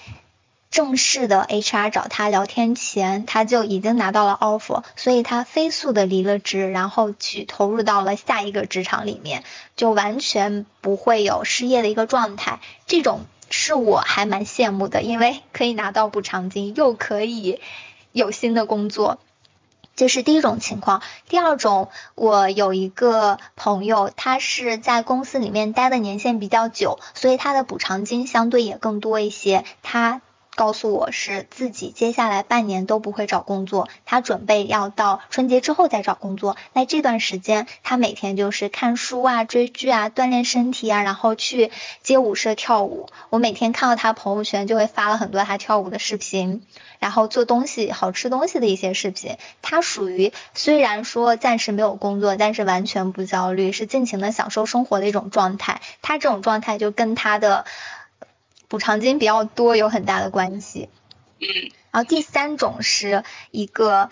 [0.70, 9.42] 正式的 HR 找他聊天前，他就已经拿到了 offer，所以他飞速的离了职，然后去投入到了下一个职场里面，
[9.74, 12.60] 就完全不会有失业的一个状态。
[12.86, 17.58] 这种是我还蛮羡慕的，因为可以拿到补偿金，又可以
[18.12, 19.18] 有新的工作。
[19.96, 29.64] 这是第一种情况，第二种，我有一个朋友，他是在公司里面待的年限比较久，所以他的补偿金相对也更多一些。
[29.82, 30.20] 他
[30.56, 36.56] 告诉我是自己接下来半年都不会找工作，他准备要到春节之后再找工作。
[36.72, 41.70] 那这段时间，他每天就是看书啊、追剧啊、锻炼身体啊，然后去
[42.02, 43.08] 街舞社跳舞。
[43.30, 46.62] 我每天看到他朋友圈就会发了很多他跳舞的视频。
[46.98, 55.82] 然后做东西好吃东西的一些视频，他属于虽然说暂时没有工作，但是完全不焦虑，是尽情的享受生活的一种状态。
[56.00, 57.66] 他这种状态就跟他的
[58.68, 60.88] 补偿金比较多有很大的关系。
[61.38, 61.46] 嗯。
[61.90, 64.10] 然后第三种是一个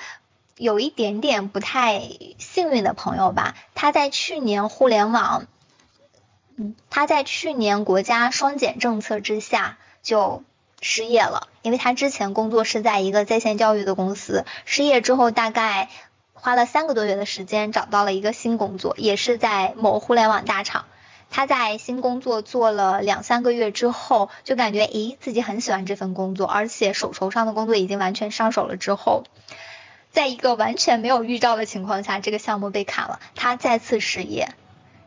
[0.57, 2.03] 有一点点不太
[2.39, 5.47] 幸运的朋友吧，他在去年互联网，
[6.57, 10.43] 嗯，他在去年国家双减政策之下就。
[10.87, 15.89] 失业了，因为他之前工作是在一个在线教育的公司，失业之后大概
[16.35, 20.85] 花了三个多月的时间找到了一个新工作，也是在某互联网大厂。
[21.37, 29.25] 他在新工作做了两三个月之后，就感觉咦自己很喜欢这份工作，而且手头上的工作已经完全上手了之后，
[30.13, 34.51] 在一个完全没有预兆的情况下，这个项目被砍了，他再次失业。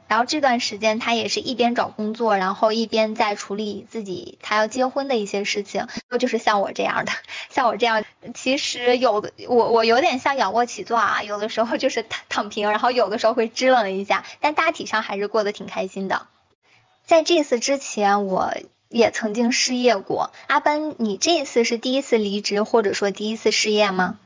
[0.07, 5.87] 然后这段时间，他也是一边找工作，然后一边在处理自己他要结婚的一些事情。
[6.19, 7.11] 就是像我这样的，
[7.49, 16.27] 像我这样，其实有的我我有点像仰卧起坐啊，有的时候就是躺躺平，然后有的时候会支棱一下，但大体上还是过得挺开心的。
[17.05, 18.53] 在这次之前，我
[18.89, 20.31] 也曾经失业过。
[20.47, 24.17] 阿奔，你这次是第一次离职，或者说第一次失业吗？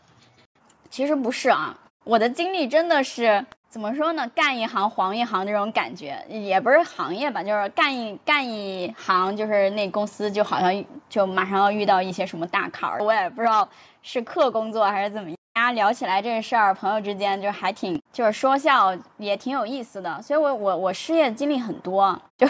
[0.91, 3.45] 其实不是啊，我的经历真的是。
[3.71, 4.29] 怎么说呢？
[4.35, 13.65] 干一行黄一行这种感觉，也不是行业吧，就是干一干一行，就是那公司就好像就马上要遇到一些什么大坎儿，我也不知道
[14.01, 15.31] 是课工作还是怎么。
[15.53, 20.21] 大家聊起来这事儿，朋友之间就还挺就是说笑，也挺有意思的。
[20.21, 22.45] 所以我我我失业经历很多，就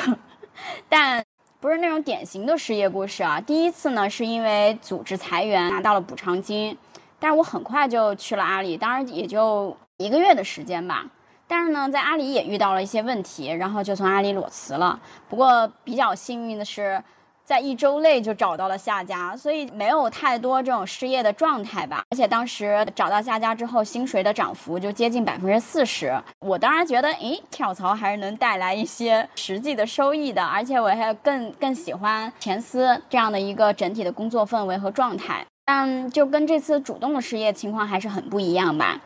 [0.90, 1.24] 但
[1.60, 3.40] 不是那种典型的失业故事啊。
[3.40, 6.76] 第一次呢，是因为组织裁员拿到了补偿金，
[7.20, 9.78] 但是我很快就去了阿里，当然也就。
[10.02, 11.06] 一个月的时间吧，
[11.48, 15.00] 但是呢，在阿里也遇到了一些问题，然后就从阿里裸辞了。
[15.30, 17.02] 不过比较幸运的是，
[17.44, 22.04] 在一周内就找到了下家，所以没有太多这种失业的状态吧。
[22.10, 26.18] 而且当时找到下家之后，薪水的涨幅就接近百分之四十。
[26.40, 30.42] 我当然觉得，诶，跳槽还是能带来一些实际的收益的。
[30.42, 35.46] 而且我还更更喜欢前司这样的一个整体的工作氛围和状态。
[35.66, 39.00] 但就跟这次主动的失业情况还是很不一样吧。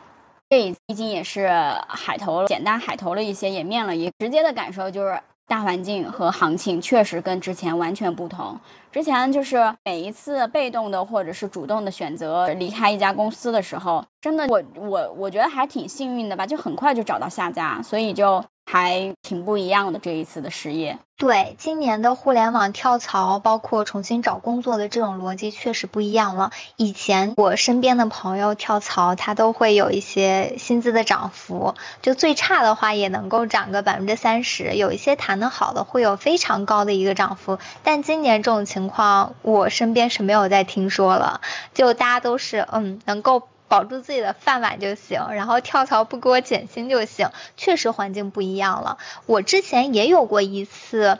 [0.48, 1.48] 这毕竟也是
[1.88, 8.58] 海投了，简单海投了一些，也面了一直接的感受就是大环境和行情确实跟之前完全不同。
[8.92, 19.98] 之前就是每一次被动的或者是主动的选择离开一家公司的时候，真的我我我觉得还挺幸运的吧，就很快就找到下家，所以就还挺不一样的。
[19.98, 20.98] 这一次的失业。
[21.18, 26.50] 对，今年的互联网跳槽，包括重新找工作的这种逻辑确实不一样了。
[26.76, 37.58] 以前我身边的朋友跳槽，他都会有一些薪资的涨幅，就最差的话也能够涨个百分之三十，有一些谈得好的会有非常高的一个涨幅。
[37.82, 41.40] 但今年这种情况，我身边是没有再听说了，
[41.72, 43.48] 就大家都是嗯能够。
[43.68, 47.30] 保住自己的饭碗就行，然后跳槽不给我减薪就行。
[47.56, 48.98] 确实环境不一样了。
[49.26, 51.18] 我之前也有过一次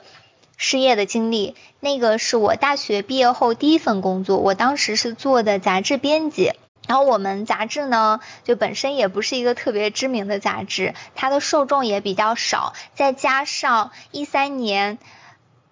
[0.57, 6.53] 失业的经历，那个是我大学毕业后第一份工作，我当时是做的杂志编辑。
[6.86, 14.99] 然后我们杂志呢，就本身也不是一个特别知名的杂志，它的受众也比较少，再加上一三年。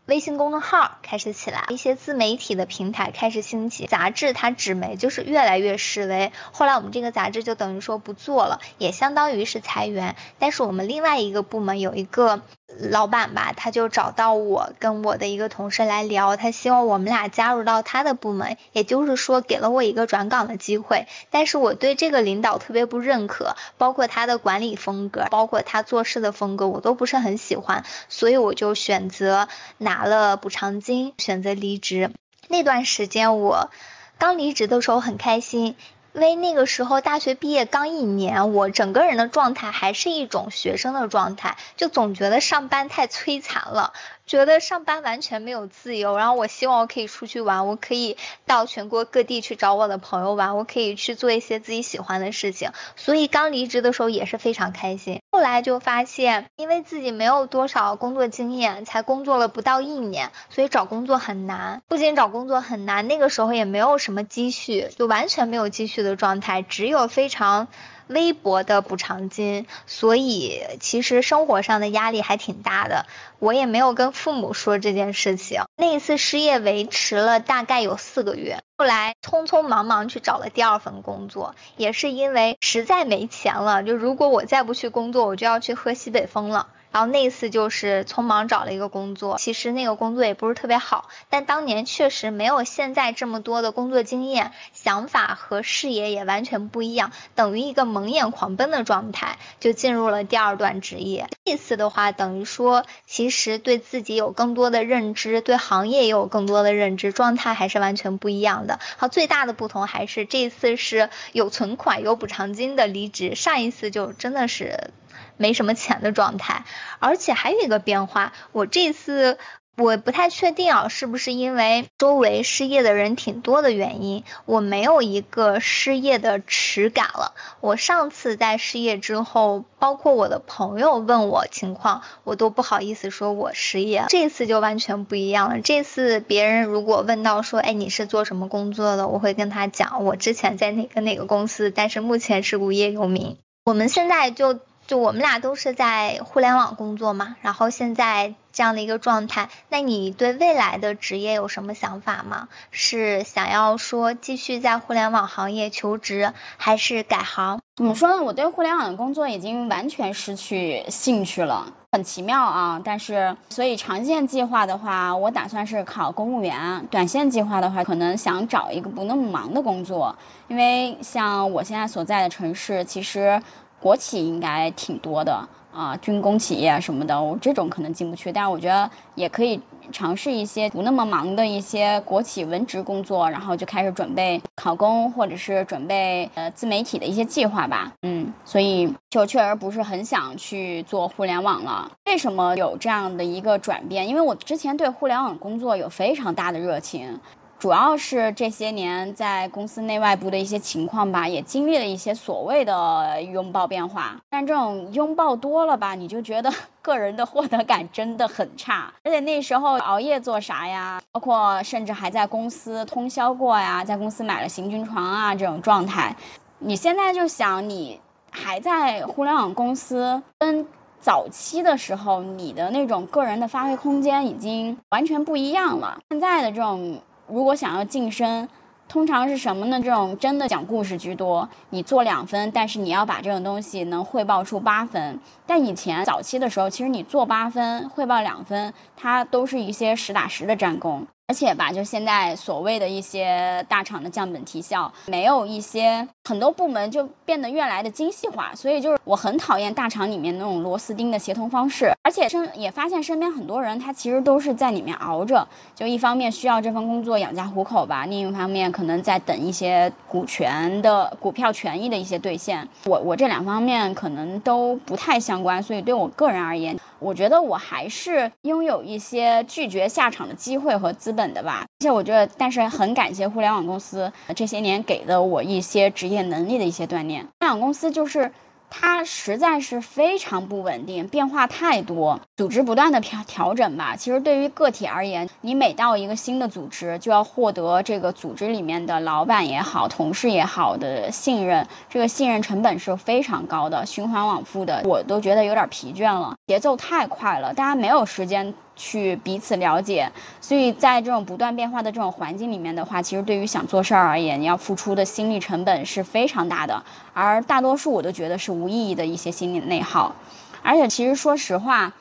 [0.07, 6.30] 微信公众号开始起来，一些自媒体的平台开始兴起，杂志它纸媒就是越来越式微。
[6.52, 10.16] 后来我们这个杂志就等于说不做了，也相当于是裁员。
[10.38, 12.42] 但是我们另外一个部门有一个。
[12.79, 21.07] 老板吧，他就找到我跟我的一个同事来聊，他希望我们俩加入到他的部门，也就是说给了我一个转岗的机会。
[21.31, 29.49] 但是我对这个领导特别不认可，包括他的管理风格，包括他做事的风格，我都不是很喜欢，所以我就选择
[29.79, 32.11] 拿了补偿金，选择离职。
[32.49, 33.70] 那段时间我
[34.18, 35.77] 刚离职的时候很开心。
[36.15, 43.93] 因为那个时候大学毕业刚一年，我整个人的状态还是一种学生的状态，就总觉得上班太摧残了。
[44.25, 52.71] 觉得上班完全没有自由，然后我希望我可以出去玩，我可以到全国各地去找我的朋友玩，我可以去做一些自己喜欢的事情。
[52.97, 55.21] 所以刚离职的时候也是非常开心。
[55.35, 61.82] 后来就发现，因为自己没有多少工作经验，才工作了不到一年，所以找工作很难。
[61.89, 67.66] 不仅找工作很难，那个时候也没有什么积蓄，就完全没有积蓄的状态，只有非常。
[68.07, 73.07] 微薄的补偿金，所以其实生活上的压力还挺大的。
[73.39, 75.62] 我也没有跟父母说这件事情。
[75.77, 83.83] 那一次失业维持了大概有四个月，后来匆匆忙忙去找了第二份工作，也是因为实在没钱了。
[83.83, 86.68] 就如果我再不去工作，我就要去喝西北风了。
[86.95, 101.26] 然后那次就是匆忙找了一个工作，其实那个工作也不是特别好，但当年确实没有现在这么多的工作经验，想法和视野也完全不一样，等于一个蒙眼狂奔的状态，就进入了第二段职业。
[101.45, 108.78] 这次的话，等于说其实对自己有更多的认知，对行业也有更多的认知，状态还是完全不一样的。
[108.99, 114.92] 好，最大的不同还是这次是有存款、有补偿金的离职，上一次就真的是。
[115.37, 116.64] 没什么钱的状态，
[116.99, 119.39] 而且还有一个变化，我这次
[119.76, 127.35] 我不太确定啊，是不是因为周围失业的人挺多的原因，我没有一个失业的耻感了。
[127.61, 134.05] 我上次在失业之后，包括我的朋友问我情况，我都不好意思说我失业。
[134.11, 143.39] 这次就完全不一样了，这次别人如果问到说，哎，你是做什么工作的，我会跟他讲，我之前在哪个哪个公司，但是目前是无业游民。
[143.64, 144.61] 我们现在就。
[144.87, 152.49] 就我们俩都是在互联网工作嘛，然后现在这样的一个状态，那你对未来的职业有什么想法吗？
[152.70, 157.61] 是想要说继续在互联网行业求职，还是改行？
[157.76, 158.22] 怎么说呢？
[158.22, 162.80] 我对互联网的工作已经完全失去兴趣了，很奇妙啊！
[162.85, 170.14] 但是，所以长线计划的话，我打算是考公务员；短线计划的话，可能想找一个不那么忙的工作，
[170.47, 173.43] 因为像我现在所在的城市，其实。
[173.85, 178.32] 国企应该挺多的啊，军工企业什么的，我这种可能进不去。
[178.32, 179.61] 但是我觉得也可以
[179.93, 187.93] 尝试一些不那么忙的一些国企文职工作，然后就开始准备考公或者是准备呃自媒体的一些计划吧。
[188.05, 191.91] 嗯，所以就确实不是很想去做互联网了。
[192.07, 194.09] 为什么有这样的一个转变？
[194.09, 197.20] 因为我之前对互联网工作有非常大的热情。
[197.59, 204.20] 主要是这些年在公司内外部的一些情况吧，也经历了一些所谓的拥抱变化。
[204.28, 206.52] 但这种拥抱多了吧，你就觉得
[206.82, 208.92] 个人的获得感真的很差。
[209.02, 211.00] 而且那时候熬夜做啥呀？
[211.12, 216.14] 包括甚至还在公司通宵过呀，在公司买了行军床啊，这种状态。
[216.59, 217.98] 你现在就想，你
[218.30, 220.66] 还在互联网公司，跟
[221.00, 225.98] 早期的时候，你的那种个人的发挥空间已经完全不一样了。
[226.11, 227.00] 现在的这种。
[227.27, 228.49] 如果想要晋升，
[228.87, 229.81] 通常是什么呢？
[229.81, 231.49] 这种真的讲故事居多。
[231.70, 235.18] 你做两分，但是你要把这种东西能汇报出八分。
[235.47, 241.07] 但以前早期的时候，其实你做八分，汇报两分，它都是一些实打实的战功。
[241.26, 262.68] 而且吧，就现在所谓的一些大厂的降本提效，没有一些很多部门就变得越来的精细化，所以就是我很讨厌大厂里面那种螺丝钉的协同方式，而且身也发现身边很多人他其实都是在里面熬着，就一方面需要这份工作养家糊口吧，另一方面可能在等一些股权的股票权益的一些兑现。
[262.84, 271.66] 我我这两方面可能都不太想相关，所以对我个人而言，我觉得我还是拥有一些拒绝下场的机会和资本的吧。
[271.80, 277.24] 而且我觉得，但是很感谢互联网公司这些年给的我一些职业能力的一些锻炼。
[277.24, 278.30] 互联网公司就是
[278.77, 283.95] 它实在是非常不稳定，变化太多，组织不断的调调整吧。
[283.95, 298.53] 其实对于个体而言，你每到一个新的组织，就要获得这个组织里面的老板也好、同事也好的信任，这个信任成本是非常高的，循环往复的，我都觉得有点疲倦了，节奏太快了，大家没有时间。
[298.77, 300.11] 去彼此了解，
[300.41, 310.14] 所以在这种不断变化的这种环境里面的话，其实对于想做事儿而言，你要付出的心理成本是非常大的，而大多数我都觉得是无意义的一些心理内耗。
[310.62, 311.93] 而且其实说实话，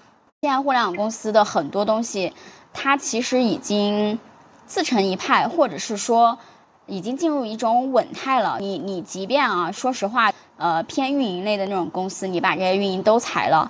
[0.42, 2.34] 现在互联网公司的很多东西，
[2.74, 4.18] 它其实已经
[4.66, 6.40] 自成一派，或者是说
[6.88, 8.58] 已经进入一种稳态了。
[8.60, 13.70] 你你即便啊，说实话，呃，偏运营类的那种公司，你把这些运营都裁了，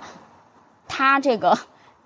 [0.88, 1.58] 它这个。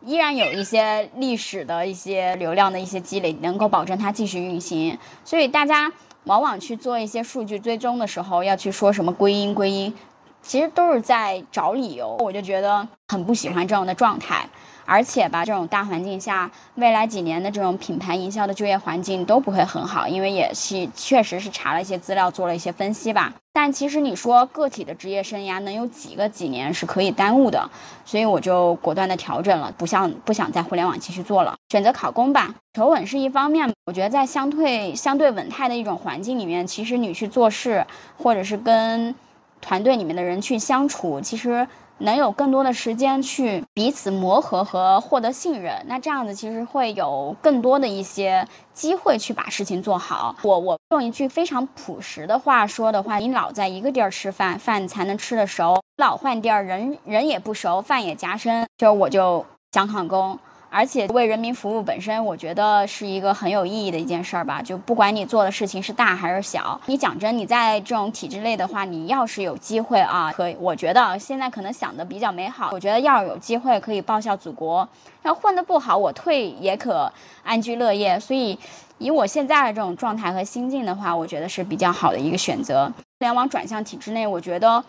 [0.05, 4.97] 依然有一些历史的一些流量的一些积累，能够保证它继续运行。
[5.25, 5.93] 所以大家
[6.25, 9.93] 往往去做一些数据追踪的时候，要去说什么归因归因，
[10.41, 12.17] 其实都是在找理由。
[12.21, 14.49] 我就觉得很不喜欢这样的状态。
[14.89, 23.35] 而且吧，这种大环境下，未来几年的这种品牌营销的就业环境都不会很好，因为也是确实是查了一些资料，做了一些分析吧。
[23.53, 27.69] 但其实你说个体的职业生涯能有几个几年是可以耽误的，
[28.07, 32.55] 所以我就果断的调整了，不想不想在互联网继续做了，选择考公吧。
[32.73, 37.87] 求稳是一方面，我觉得在相对相对稳态的一种环境里面，其实你去做事，
[38.17, 39.15] 或者是跟
[39.61, 41.69] 团队里面的人去相处，其实。
[41.99, 50.37] 能有更多的时间去彼此磨合和获得信任，那这样子其实会有更多的一些机会去把事情做好。
[50.43, 58.67] 我我用一句非常朴实的话说的话，你老在一个地儿吃饭，饭才能吃得熟；老换地儿，人人也不熟，饭也夹生。
[58.77, 60.39] 就我就想考公。
[60.71, 64.61] 而且为人民服务本身，我觉得是一个很有意义的一件事儿吧。
[64.61, 72.69] 就不管你做的事情是大还是小，你讲真，你在这种体制内的话，你要是有机会啊，可以，我觉得现在可能想的比较美好。
[72.73, 74.87] 我觉得要有机会可以报效祖国，
[75.23, 77.11] 要混得不好，我退也可
[77.43, 78.21] 安居乐业。
[78.21, 78.59] 所以，
[78.99, 82.93] 以我现在的这种状态和心境的话，我觉得是比较好的一个选择。
[83.21, 84.85] 互联网转向体制内，我觉得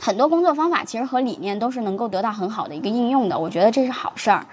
[0.00, 3.38] 很多工作方法其实和理念都是能够得到很好的一个应用的。
[3.38, 4.46] 我觉得这是好事儿。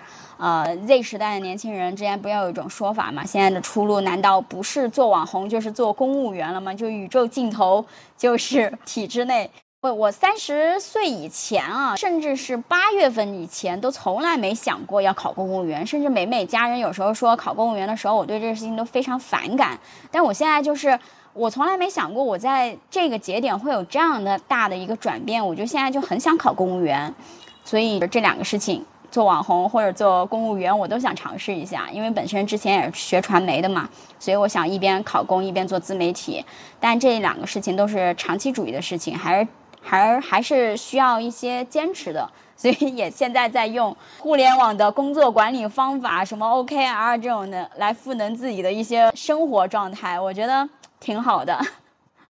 [0.44, 3.26] 呃，Z 时代的年轻人之间不要有一种说法嘛？
[3.26, 6.74] 现在的出路难道不是做网红，就是做公务员了吗？
[6.74, 7.86] 就宇宙尽头
[8.18, 9.50] 就是体制内。
[9.80, 15.88] 我我三十岁以前啊，甚至是八月份以前，都从来没想过要考公务员。
[15.88, 19.80] 甚至每每家人有时候说考公务员的时候，我对这个事情都非常反感。
[20.12, 21.00] 但我现在就是，
[21.32, 25.48] 我从来没想过我在这个节点会有这样的大的一个转变。
[25.48, 27.16] 我就现在就很想考公务员，
[27.64, 28.86] 所以这两个事情。
[29.14, 33.88] 做网红或者做公务员，我都想尝试一下，因为本身之前也是学传媒的嘛，
[34.18, 36.44] 所以我想一边考公一边做自媒体。
[36.80, 39.48] 但这两个事情都是长期主义的事情，还是
[39.84, 42.28] 还还是需要一些坚持的。
[42.56, 50.68] 所以也现在在用互联网的工作管理方法，什么 OKR 这种的来赋能自己的一些生活状态，我觉得
[51.00, 51.60] 挺好的。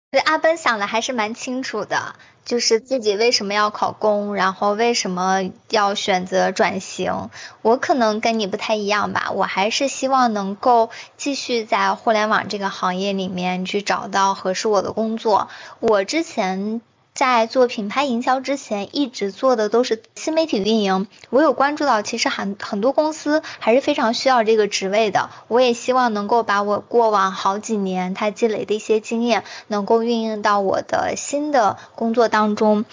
[0.09, 2.15] 对阿奔想的还是蛮清楚的。
[2.45, 7.29] 就是自己为什么要考公，然后为什么要选择转型？
[7.61, 15.49] 我可能跟你不太一样吧，我还是希望能够继续在互联网这个行业里面去找到合适我的工作。
[15.79, 16.81] 我之前。
[17.21, 21.05] 在做品牌营销之前，一直做的都是新媒体运营。
[21.29, 25.29] 我有关注到，其实很很多公司还是非常需要这个职位的。
[25.47, 32.85] 我也希望能够把我过往好几年他积累的一些经验，能够运用到我的新的工作当中。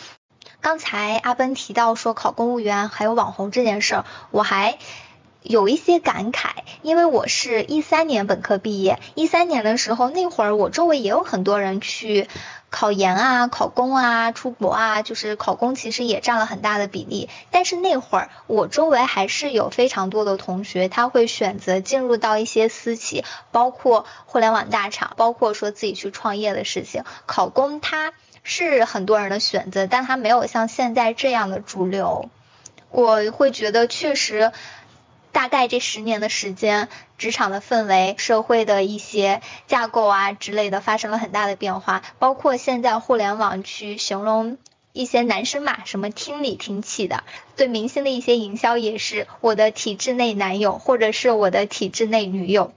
[0.60, 4.76] 刚才阿奔提到说考公务员还有网红这件事儿，我还
[5.42, 6.50] 有一些感慨，
[6.82, 12.28] 因为我是一三年本科毕业，一三年的时候那会儿我周围也有很多人去。
[12.70, 17.28] 考研啊，考公啊，出国啊，就是考公其实也占了很大的比例。
[17.50, 27.04] 但是那会儿我周围还是有非常多的同学，他会选择进入到一些私企，包括互联网大厂，包括说自己去创业的事情。
[27.26, 28.12] 考公它
[28.42, 32.28] 是很多人的选择，但它没有像现在这样的主流。
[32.90, 34.52] 我会觉得确实。
[35.32, 44.58] 大概这十年的时间，职场的氛围、社会的一些架构啊之类的发生了很大的变化，包括现在互联网去形容
[44.92, 47.24] 一些男生嘛，什么听理听气的，
[47.56, 52.72] 对明星的一些营销也是我的体制内男友或者是我的体制内女友。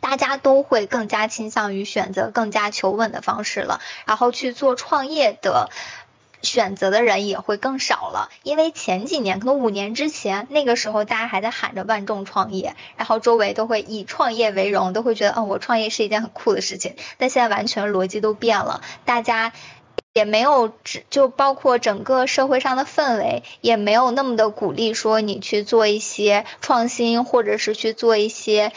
[0.00, 5.70] 大家都会更加倾向于选择更加求稳的方式了，然后去做创业的
[6.44, 8.28] 选择的人也会更少了。
[8.42, 16.94] 因为前几年，可能五年之前，那个时候大家还在喊着万众创业，然后周围都会以创业为荣，都会觉得，嗯，我创业是一件很酷的事情。
[17.18, 19.52] 但现在完全逻辑都变了，大家
[20.12, 28.72] 也没有只就包括整个社会上的氛围也没有那么的鼓励说你去做一些创新，或者是去做一些。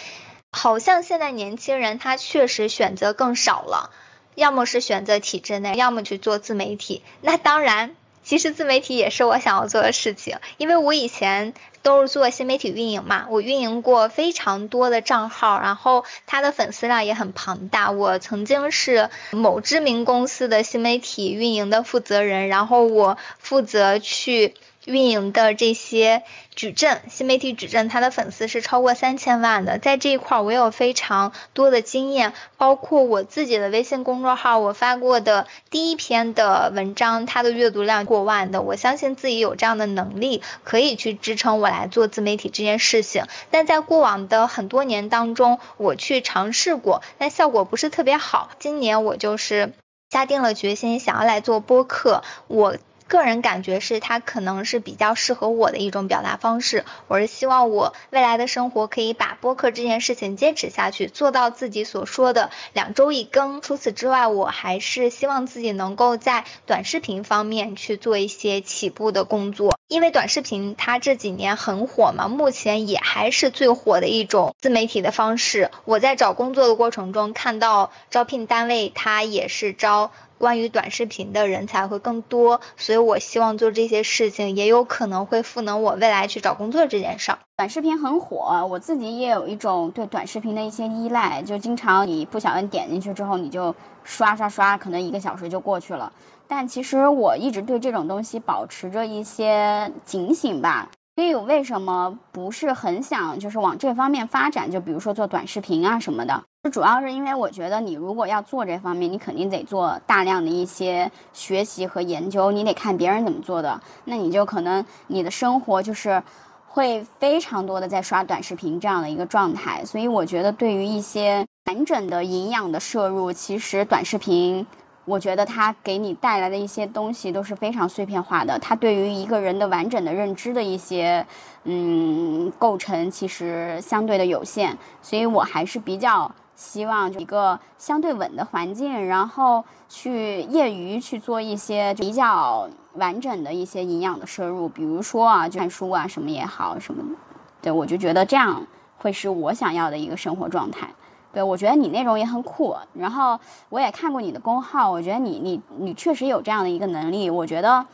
[0.50, 3.92] 好像现在年轻人他确实选择更少了，
[4.38, 7.02] 要么是选择体制内，要么去做自媒体。
[7.22, 17.90] 那当然，其实自媒体也是我想要做的事情，因为我以前都是做新媒体运营嘛，我运营过非常多的账号，然后他的粉丝量也很庞大。
[17.90, 24.54] 我曾经是某知名公司的新媒体运营的负责人，然后我负责去。
[24.88, 26.24] 运营的这些
[26.56, 43.26] 矩阵，新媒体矩阵，它的粉丝是超过三千万的，在这一块儿我有非常多的经验，包括我自己的微信公众号，我发过的第一篇的文章，它的阅读量过万的，我相信自己有这样的能力，可以去支撑我来做自媒体这件事情。
[43.52, 48.50] 但在过往的很多年当中，我去尝试过，但效果不是特别好。
[48.58, 49.74] 今年我就是
[50.10, 52.78] 下定了决心，想要来做播客，我。
[53.08, 56.84] 个人感觉是它可能是比较适合我的一种表达方式。
[57.08, 63.62] 我是希望我未来的生活可以把播客这件事情坚持下去，做到自己所说的两周一更。
[63.62, 75.72] 除此之外，我还是希望自己能够在短视频方面去做一些起步的工作，因为短视频它这几年很火嘛，目前也还是最火的一种自媒体的方式。
[75.86, 80.12] 我在找工作的过程中看到招聘单位它也是招。
[80.38, 87.40] 关于短视频的人才会更多，所以我希望做这些事情，也有可能会赋能我未来去找工作这件事儿。
[87.56, 93.74] 短视频很火，我自己也有一种对短视频的一些依赖，就经常你不小心点进去之后，你就
[94.04, 96.14] 刷刷刷，可能一个小时就过去了。
[96.48, 100.90] 但其实我一直对这种东西保持着一些警醒吧。
[101.16, 104.70] 所以，我为什么不是很想就是往这方面发展？
[104.70, 116.22] 就比如说做短视频啊什么的，主要是因为我觉得你如果要做这方面，你肯定得做大量的一些学习和研究，你得看别人怎么做的，那你就可能你的生活就是
[116.68, 119.84] 会非常多的在刷短视频这样的一个状态。
[119.84, 124.68] 所以，我觉得对于一些完整的营养的摄入，其实短视频。
[125.08, 131.26] 我觉得它给你带来的一些东西都是非常碎片化的，它对于一个人的完整的认知的一些
[131.64, 147.16] 嗯构成其实相对的有限，所以我还是比较希望一个相对稳的环境，然后去业余去做一些比较完整的一些营养的摄入，比如说啊，看书啊什么也好什么的，
[147.62, 148.62] 对我就觉得这样
[148.98, 150.90] 会是我想要的一个生活状态。
[151.34, 157.86] 对，我觉得你那种也很酷，然后我也看过你的公号，我觉得你你你确实有这样的一个能力，我觉得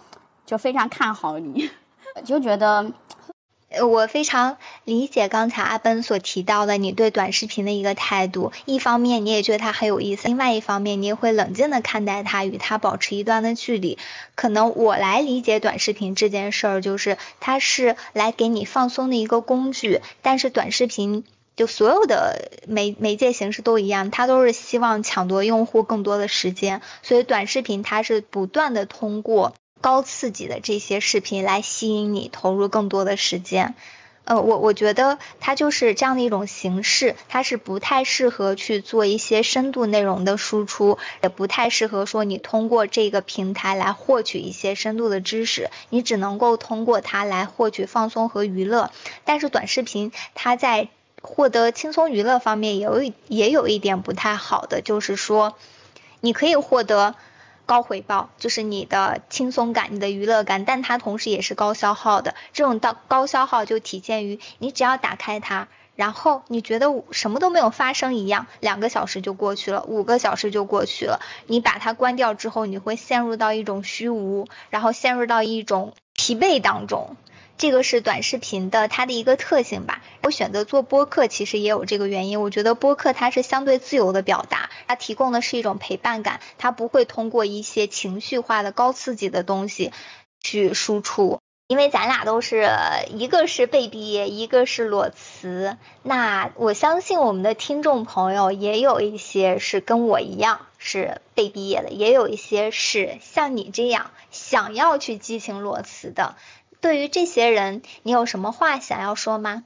[0.45, 1.69] 就非常看好你，
[2.23, 2.93] 就觉得，
[3.81, 13.97] 我非常理解刚才阿奔所提到的你对短视频的一个态度，一方面你也觉得它很有意思，另外一方面你也会冷静的看待它，与它保持一段的距离。
[14.35, 21.25] 可能我来理解短视频这件事儿，就是它是来给你放松的一个工具，但是短视频。
[21.55, 33.75] 就所有的媒媒介形式都一样，它都是希望抢夺用户更多的时间，所以短视频它是不断的通过高刺激的这些视频来吸引你投入更多的时间。
[34.25, 48.91] 呃，我我觉得它就是这样的一种形式，它是不太适合去做一些深度内容的输出，也不太适合说你通过这个平台来获取一些深度的知识，你只能够通过它来获取放松和娱乐。
[49.25, 50.87] 但是短视频它在
[51.23, 55.55] 获得轻松娱乐方面也有也有一点不太好的，就是说，
[56.19, 57.15] 你可以获得
[57.65, 62.35] 高回报，就是你的轻松感、你的娱乐感，但它同时也是高消耗的。
[62.51, 71.21] 这种到高消耗就体现于你只要打开它，然后你觉得什么都没有发生一样，两个小时就过去了，五个小时就过去了。
[71.47, 77.15] 你把它关掉之后，你会陷入到一种虚无，然后陷入到一种疲惫当中。
[77.57, 80.01] 这个是短视频的它的一个特性吧。
[80.23, 82.41] 我选择做播客，其实也有这个原因。
[82.41, 89.91] 我觉得播客它是相对自由的表达，它提供的是一种陪伴感，它不会通过一些情绪化的高刺激的东西
[90.41, 91.39] 去输出。
[91.67, 92.69] 因为咱俩都是
[93.09, 106.35] 一个是被毕业，一个是裸辞，那我相信我们的听众朋友也有一些是跟我一样是被毕业的，也有一些是像你这样想要去激情裸辞的。
[106.83, 109.63] 对于这些人，你有什么话想要说吗？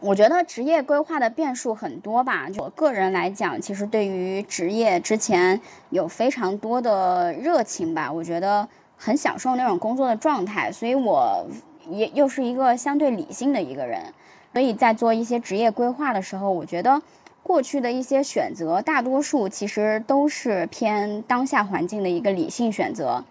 [0.00, 2.50] 我觉得职业规划的变数很多吧。
[2.50, 11.46] 就我个人来讲，其实对于职业之前有非常多的热情吧，我觉得很享受那种工作的状态，所以我
[11.88, 14.12] 也又是一个相对理性的一个人，
[14.52, 17.00] 所以在做一些职业规划的时候，我觉得
[17.42, 23.24] 过去的一些选择，大多数其实都是偏当下环境的一个理性选择。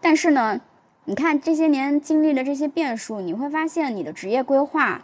[0.00, 0.60] 但是呢，
[1.08, 5.00] 你看这些年经历了这些变数，你会发现你的职业规划。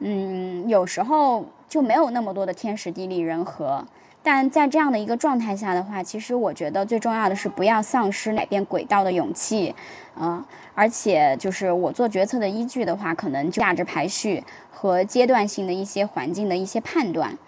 [0.00, 3.82] 嗯，有时候就没有那么多的天时地利人和，
[4.22, 9.74] 但在这样的一个状态下的话，其实我觉得最重要的是不要丧失改变轨道的勇气，
[10.14, 17.38] 啊，而且就是我做决策的依据的话，可能就价值排序和阶段性的一些环境的一些判断，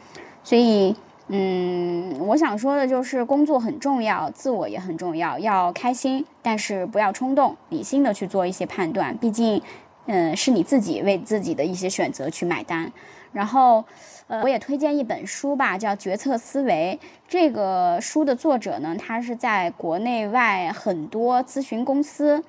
[0.43, 0.97] 所以，
[1.29, 9.63] 嗯，我想说的就是工作很重要，自我也很重要，要开心，但是不要冲动，理性的去做一些判断，毕竟。
[10.11, 12.91] 嗯，是你自己为自己的一些选择去买单，
[13.31, 13.85] 然后，
[14.27, 16.99] 呃，我也推荐一本书吧，叫《决策思维》。
[17.29, 22.43] 这个书的作者呢，他是在国内外很多咨询公司，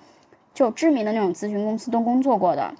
[0.53, 2.73] 就知名的那种咨询公司都工作过的。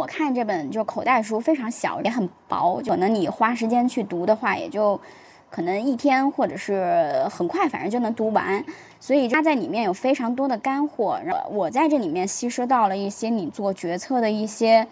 [0.00, 5.00] 我看这本就口袋书，非常小，也很薄，可能你花时间去读的话，也就。
[5.48, 8.62] 可能一天或者是很快，反正就能读完，
[9.00, 11.18] 所以它在里面有非常多的干货。
[11.24, 14.86] 然后我在这里面吸收到了一些你做决策的一些，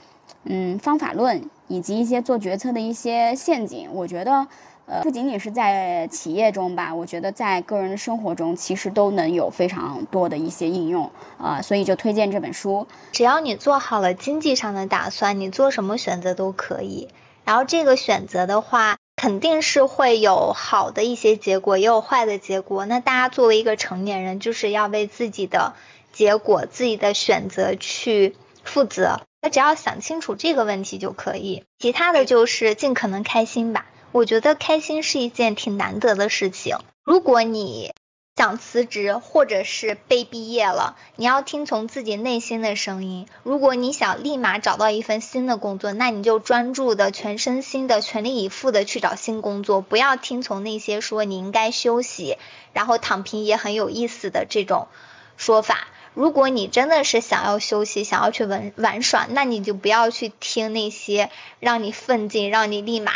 [0.44, 3.90] 嗯，方法论，以及一些做决策的一些陷阱。
[3.92, 4.46] 我觉得，
[4.86, 11.62] 呃，不仅仅是在企业中吧，我觉得在个人的生活中，其实都能有非常多的一些应用啊。
[11.62, 12.86] 所以就推荐这本书。
[13.12, 17.08] 只要你做好了经济上的打算，你做什么选择都可以。
[17.44, 18.96] 然后这个选择的话。
[19.16, 22.84] 肯定是会有好的一些结果，也有坏的结果。
[22.84, 25.74] 那大家作为一个成年人，就是要为自己的
[26.12, 29.20] 结果、自己的选择去负责。
[29.40, 33.86] 那只要想清楚这个问题就可以，其他的就是尽可能开心吧。
[34.14, 36.78] 我觉得开心是一件挺难得的事情。
[37.02, 37.92] 如果你。
[38.36, 43.28] 想辞职，或者是被毕业了，你要听从自己内心的声音。
[43.44, 52.36] 如果你想立马找到一份新的工作，那你就专注的、全身心的、全力以赴的去找新工作，不要听从那些说你应该休息，
[52.72, 54.88] 然后躺平也很有意思的这种
[55.36, 55.86] 说法。
[56.12, 63.12] 如果你真的是想要休息，想要去玩玩耍，那你就不要去听那些让你奋进、让你立马。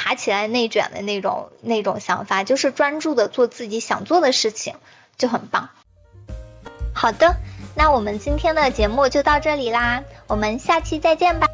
[0.00, 4.76] 爬起来内卷的那种那种想法，就是专注的做自己想做的事情，
[5.16, 5.70] 就很棒。
[6.94, 7.34] 好的，
[7.74, 11.48] 那我们今天的节目就到这里啦，我们下期再见吧。